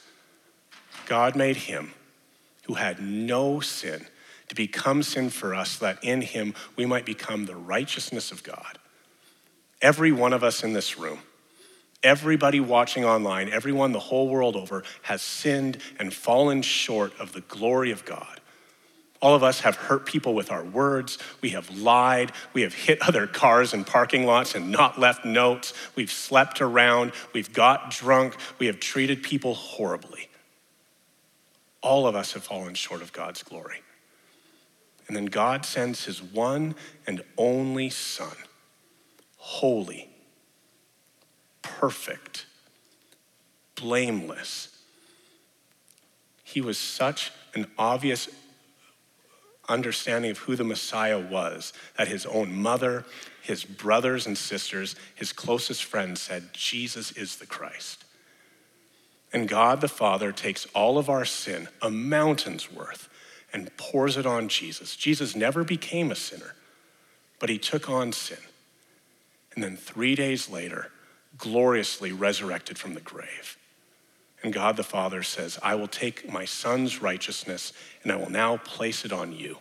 God 1.08 1.36
made 1.36 1.58
him 1.58 1.94
who 2.66 2.76
had 2.76 3.02
no 3.02 3.60
sin 3.60 4.06
to 4.48 4.56
become 4.56 5.02
sin 5.02 5.30
for 5.30 5.56
us, 5.56 5.78
that 5.78 6.04
in 6.04 6.22
him 6.22 6.54
we 6.76 6.86
might 6.86 7.06
become 7.06 7.46
the 7.46 7.56
righteousness 7.56 8.32
of 8.32 8.44
God. 8.44 8.78
Every 9.82 10.12
one 10.12 10.34
of 10.34 10.44
us 10.44 10.64
in 10.64 10.74
this 10.74 11.00
room, 11.00 11.20
everybody 12.04 12.60
watching 12.60 13.06
online, 13.06 13.50
everyone 13.50 13.92
the 13.92 14.00
whole 14.00 14.30
world 14.30 14.56
over 14.56 14.84
has 15.04 15.22
sinned 15.22 15.78
and 16.00 16.14
fallen 16.14 16.62
short 16.62 17.18
of 17.20 17.34
the 17.34 17.42
glory 17.42 17.92
of 17.92 18.06
God. 18.06 18.40
All 19.22 19.36
of 19.36 19.44
us 19.44 19.60
have 19.60 19.76
hurt 19.76 20.08
people 20.08 20.34
with 20.34 20.52
our 20.52 20.64
words. 20.64 21.20
We 21.42 21.50
have 21.50 21.70
lied. 21.78 22.32
We 22.54 22.64
have 22.64 22.74
hit 22.74 23.02
other 23.08 23.28
cars 23.28 23.74
in 23.74 23.84
parking 23.84 24.26
lots 24.26 24.56
and 24.56 24.72
not 24.72 25.00
left 25.00 25.26
notes. 25.26 25.74
We've 25.96 26.12
slept 26.12 26.60
around. 26.60 27.12
We've 27.34 27.54
got 27.54 27.92
drunk. 27.92 28.36
We 28.58 28.66
have 28.66 28.80
treated 28.80 29.22
people 29.22 29.54
horribly. 29.54 30.30
All 31.82 32.08
of 32.08 32.16
us 32.16 32.34
have 32.34 32.44
fallen 32.44 32.74
short 32.74 33.02
of 33.02 33.14
God's 33.14 33.44
glory. 33.44 33.82
And 35.08 35.16
then 35.16 35.26
God 35.26 35.66
sends 35.66 36.06
his 36.06 36.22
one 36.22 36.76
and 37.06 37.24
only 37.38 37.90
Son 37.90 38.36
holy, 39.42 40.08
perfect, 41.62 42.46
blameless. 43.76 44.70
He 46.44 46.62
was 46.62 46.78
such 46.78 47.32
an 47.54 47.68
obvious 47.78 48.28
understanding 49.70 50.32
of 50.32 50.40
who 50.40 50.56
the 50.56 50.64
Messiah 50.64 51.20
was 51.20 51.72
that 51.98 52.08
his 52.08 52.26
own 52.26 52.54
mother, 52.54 53.06
his 53.42 53.64
brothers 53.64 54.28
and 54.28 54.38
sisters, 54.38 54.96
his 55.16 55.32
closest 55.32 55.84
friends 55.84 56.22
said, 56.22 56.50
Jesus 56.54 57.12
is 57.12 57.38
the 57.38 57.46
Christ. 57.46 58.04
And 59.32 59.48
God 59.48 59.80
the 59.80 59.88
Father 59.88 60.34
takes 60.34 60.66
all 60.76 60.98
of 60.98 61.10
our 61.10 61.24
sin, 61.24 61.70
a 61.82 61.90
mountain's 61.90 62.72
worth, 62.72 63.08
and 63.54 63.76
pours 63.78 64.18
it 64.18 64.26
on 64.26 64.50
Jesus. 64.50 64.98
Jesus 64.98 65.36
never 65.36 65.64
became 65.64 66.12
a 66.12 66.16
sinner, 66.16 66.56
but 67.40 67.50
he 67.50 67.58
took 67.58 67.90
on 67.90 68.12
sin 68.12 68.38
and 69.54 69.64
then 69.64 69.78
three 69.78 70.16
days 70.16 70.50
later, 70.50 70.92
gloriously 71.42 72.14
resurrected 72.14 72.78
from 72.78 72.94
the 72.94 73.02
grave. 73.02 73.58
And 74.42 74.54
God 74.54 74.78
the 74.78 74.84
Father 74.84 75.22
says, 75.22 75.60
I 75.62 75.76
will 75.76 75.90
take 75.90 76.32
my 76.32 76.46
son's 76.46 77.02
righteousness 77.02 77.74
and 78.04 78.12
I 78.12 78.16
will 78.16 78.32
now 78.32 78.58
place 78.58 79.04
it 79.04 79.12
on 79.12 79.34
you. 79.34 79.58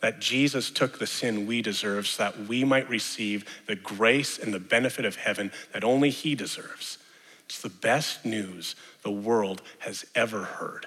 That 0.00 0.20
Jesus 0.20 0.70
took 0.70 0.98
the 0.98 1.06
sin 1.06 1.46
we 1.46 1.62
deserve 1.62 2.06
so 2.06 2.24
that 2.24 2.46
we 2.46 2.62
might 2.62 2.88
receive 2.90 3.46
the 3.66 3.74
grace 3.74 4.38
and 4.38 4.52
the 4.52 4.60
benefit 4.60 5.06
of 5.06 5.16
heaven 5.16 5.50
that 5.72 5.82
only 5.82 6.10
he 6.10 6.34
deserves. 6.34 6.98
It's 7.46 7.62
the 7.62 7.70
best 7.70 8.26
news 8.26 8.76
the 9.02 9.10
world 9.10 9.62
has 9.78 10.04
ever 10.14 10.44
heard. 10.44 10.86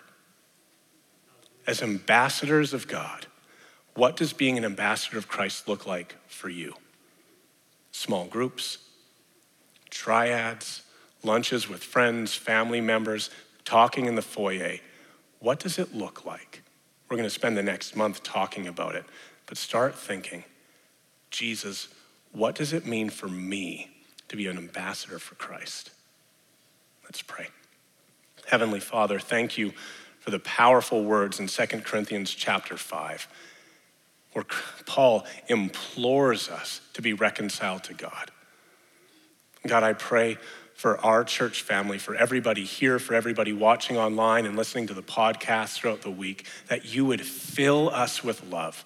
As 1.65 1.81
ambassadors 1.81 2.73
of 2.73 2.87
God, 2.87 3.25
what 3.95 4.15
does 4.15 4.33
being 4.33 4.57
an 4.57 4.65
ambassador 4.65 5.17
of 5.17 5.27
Christ 5.27 5.67
look 5.67 5.87
like 5.87 6.15
for 6.27 6.49
you? 6.49 6.75
small 7.91 8.25
groups, 8.25 8.77
triads, 9.89 10.83
lunches 11.23 11.67
with 11.67 11.83
friends, 11.83 12.35
family 12.35 12.81
members, 12.81 13.29
talking 13.65 14.05
in 14.05 14.15
the 14.15 14.21
foyer. 14.21 14.77
What 15.39 15.59
does 15.59 15.79
it 15.79 15.95
look 15.95 16.25
like? 16.25 16.63
We're 17.09 17.17
going 17.17 17.27
to 17.27 17.33
spend 17.33 17.57
the 17.57 17.63
next 17.63 17.95
month 17.95 18.23
talking 18.23 18.67
about 18.67 18.95
it, 18.95 19.05
but 19.45 19.57
start 19.57 19.95
thinking 19.95 20.43
Jesus, 21.31 21.87
what 22.31 22.55
does 22.55 22.73
it 22.73 22.85
mean 22.85 23.09
for 23.09 23.27
me 23.27 23.89
to 24.27 24.35
be 24.35 24.47
an 24.47 24.57
ambassador 24.57 25.19
for 25.19 25.35
Christ? 25.35 25.91
Let's 27.03 27.21
pray. 27.21 27.47
Heavenly 28.47 28.79
Father, 28.79 29.19
thank 29.19 29.57
you 29.57 29.73
for 30.19 30.31
the 30.31 30.39
powerful 30.39 31.03
words 31.03 31.39
in 31.39 31.47
2 31.47 31.65
Corinthians 31.81 32.33
chapter 32.33 32.77
5 32.77 33.27
where 34.33 34.45
Paul 34.85 35.25
implores 35.47 36.49
us 36.49 36.81
to 36.93 37.01
be 37.01 37.13
reconciled 37.13 37.83
to 37.85 37.93
God. 37.93 38.31
God, 39.67 39.83
I 39.83 39.93
pray 39.93 40.37
for 40.73 40.97
our 41.05 41.25
church 41.25 41.63
family, 41.63 41.97
for 41.97 42.15
everybody 42.15 42.63
here, 42.63 42.99
for 42.99 43.13
everybody 43.13 43.51
watching 43.51 43.97
online 43.97 44.45
and 44.45 44.55
listening 44.55 44.87
to 44.87 44.93
the 44.93 45.03
podcast 45.03 45.75
throughout 45.75 46.01
the 46.01 46.09
week, 46.09 46.45
that 46.67 46.85
you 46.85 47.03
would 47.05 47.21
fill 47.21 47.89
us 47.89 48.23
with 48.23 48.41
love. 48.49 48.85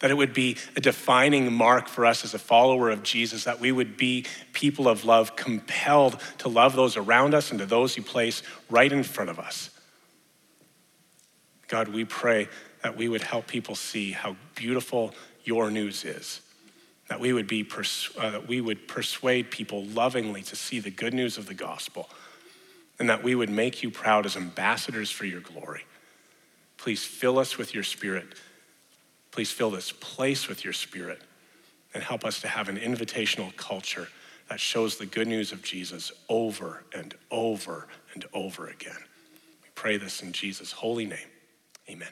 That 0.00 0.10
it 0.10 0.14
would 0.14 0.34
be 0.34 0.58
a 0.76 0.80
defining 0.80 1.50
mark 1.52 1.88
for 1.88 2.04
us 2.04 2.24
as 2.24 2.34
a 2.34 2.38
follower 2.38 2.90
of 2.90 3.02
Jesus, 3.02 3.44
that 3.44 3.58
we 3.58 3.72
would 3.72 3.96
be 3.96 4.26
people 4.52 4.86
of 4.86 5.06
love, 5.06 5.34
compelled 5.34 6.20
to 6.38 6.48
love 6.48 6.76
those 6.76 6.98
around 6.98 7.32
us 7.32 7.50
and 7.50 7.58
to 7.60 7.66
those 7.66 7.96
you 7.96 8.02
place 8.02 8.42
right 8.68 8.92
in 8.92 9.02
front 9.02 9.30
of 9.30 9.38
us. 9.38 9.70
God, 11.68 11.88
we 11.88 12.04
pray 12.04 12.48
that 12.82 12.96
we 12.96 13.08
would 13.08 13.22
help 13.22 13.46
people 13.46 13.74
see 13.74 14.12
how 14.12 14.36
beautiful 14.54 15.14
your 15.44 15.70
news 15.70 16.04
is. 16.04 16.40
That 17.10 17.20
we 17.20 17.34
would, 17.34 17.46
be 17.46 17.62
pers- 17.64 18.10
uh, 18.18 18.30
that 18.30 18.48
we 18.48 18.62
would 18.62 18.88
persuade 18.88 19.50
people 19.50 19.84
lovingly 19.84 20.42
to 20.44 20.56
see 20.56 20.80
the 20.80 20.90
good 20.90 21.12
news 21.12 21.36
of 21.36 21.46
the 21.46 21.54
gospel. 21.54 22.08
And 22.98 23.10
that 23.10 23.22
we 23.22 23.34
would 23.34 23.50
make 23.50 23.82
you 23.82 23.90
proud 23.90 24.24
as 24.24 24.36
ambassadors 24.36 25.10
for 25.10 25.26
your 25.26 25.40
glory. 25.40 25.84
Please 26.78 27.04
fill 27.04 27.38
us 27.38 27.58
with 27.58 27.74
your 27.74 27.82
spirit. 27.82 28.26
Please 29.32 29.50
fill 29.50 29.70
this 29.70 29.92
place 29.92 30.48
with 30.48 30.64
your 30.64 30.72
spirit 30.72 31.20
and 31.92 32.02
help 32.02 32.24
us 32.24 32.40
to 32.40 32.48
have 32.48 32.68
an 32.68 32.78
invitational 32.78 33.54
culture 33.56 34.08
that 34.48 34.60
shows 34.60 34.96
the 34.96 35.06
good 35.06 35.28
news 35.28 35.52
of 35.52 35.62
Jesus 35.62 36.12
over 36.28 36.82
and 36.94 37.14
over 37.30 37.86
and 38.14 38.24
over 38.32 38.68
again. 38.68 38.98
We 39.62 39.68
pray 39.74 39.96
this 39.96 40.22
in 40.22 40.32
Jesus' 40.32 40.72
holy 40.72 41.06
name. 41.06 41.28
Amen. 41.88 42.08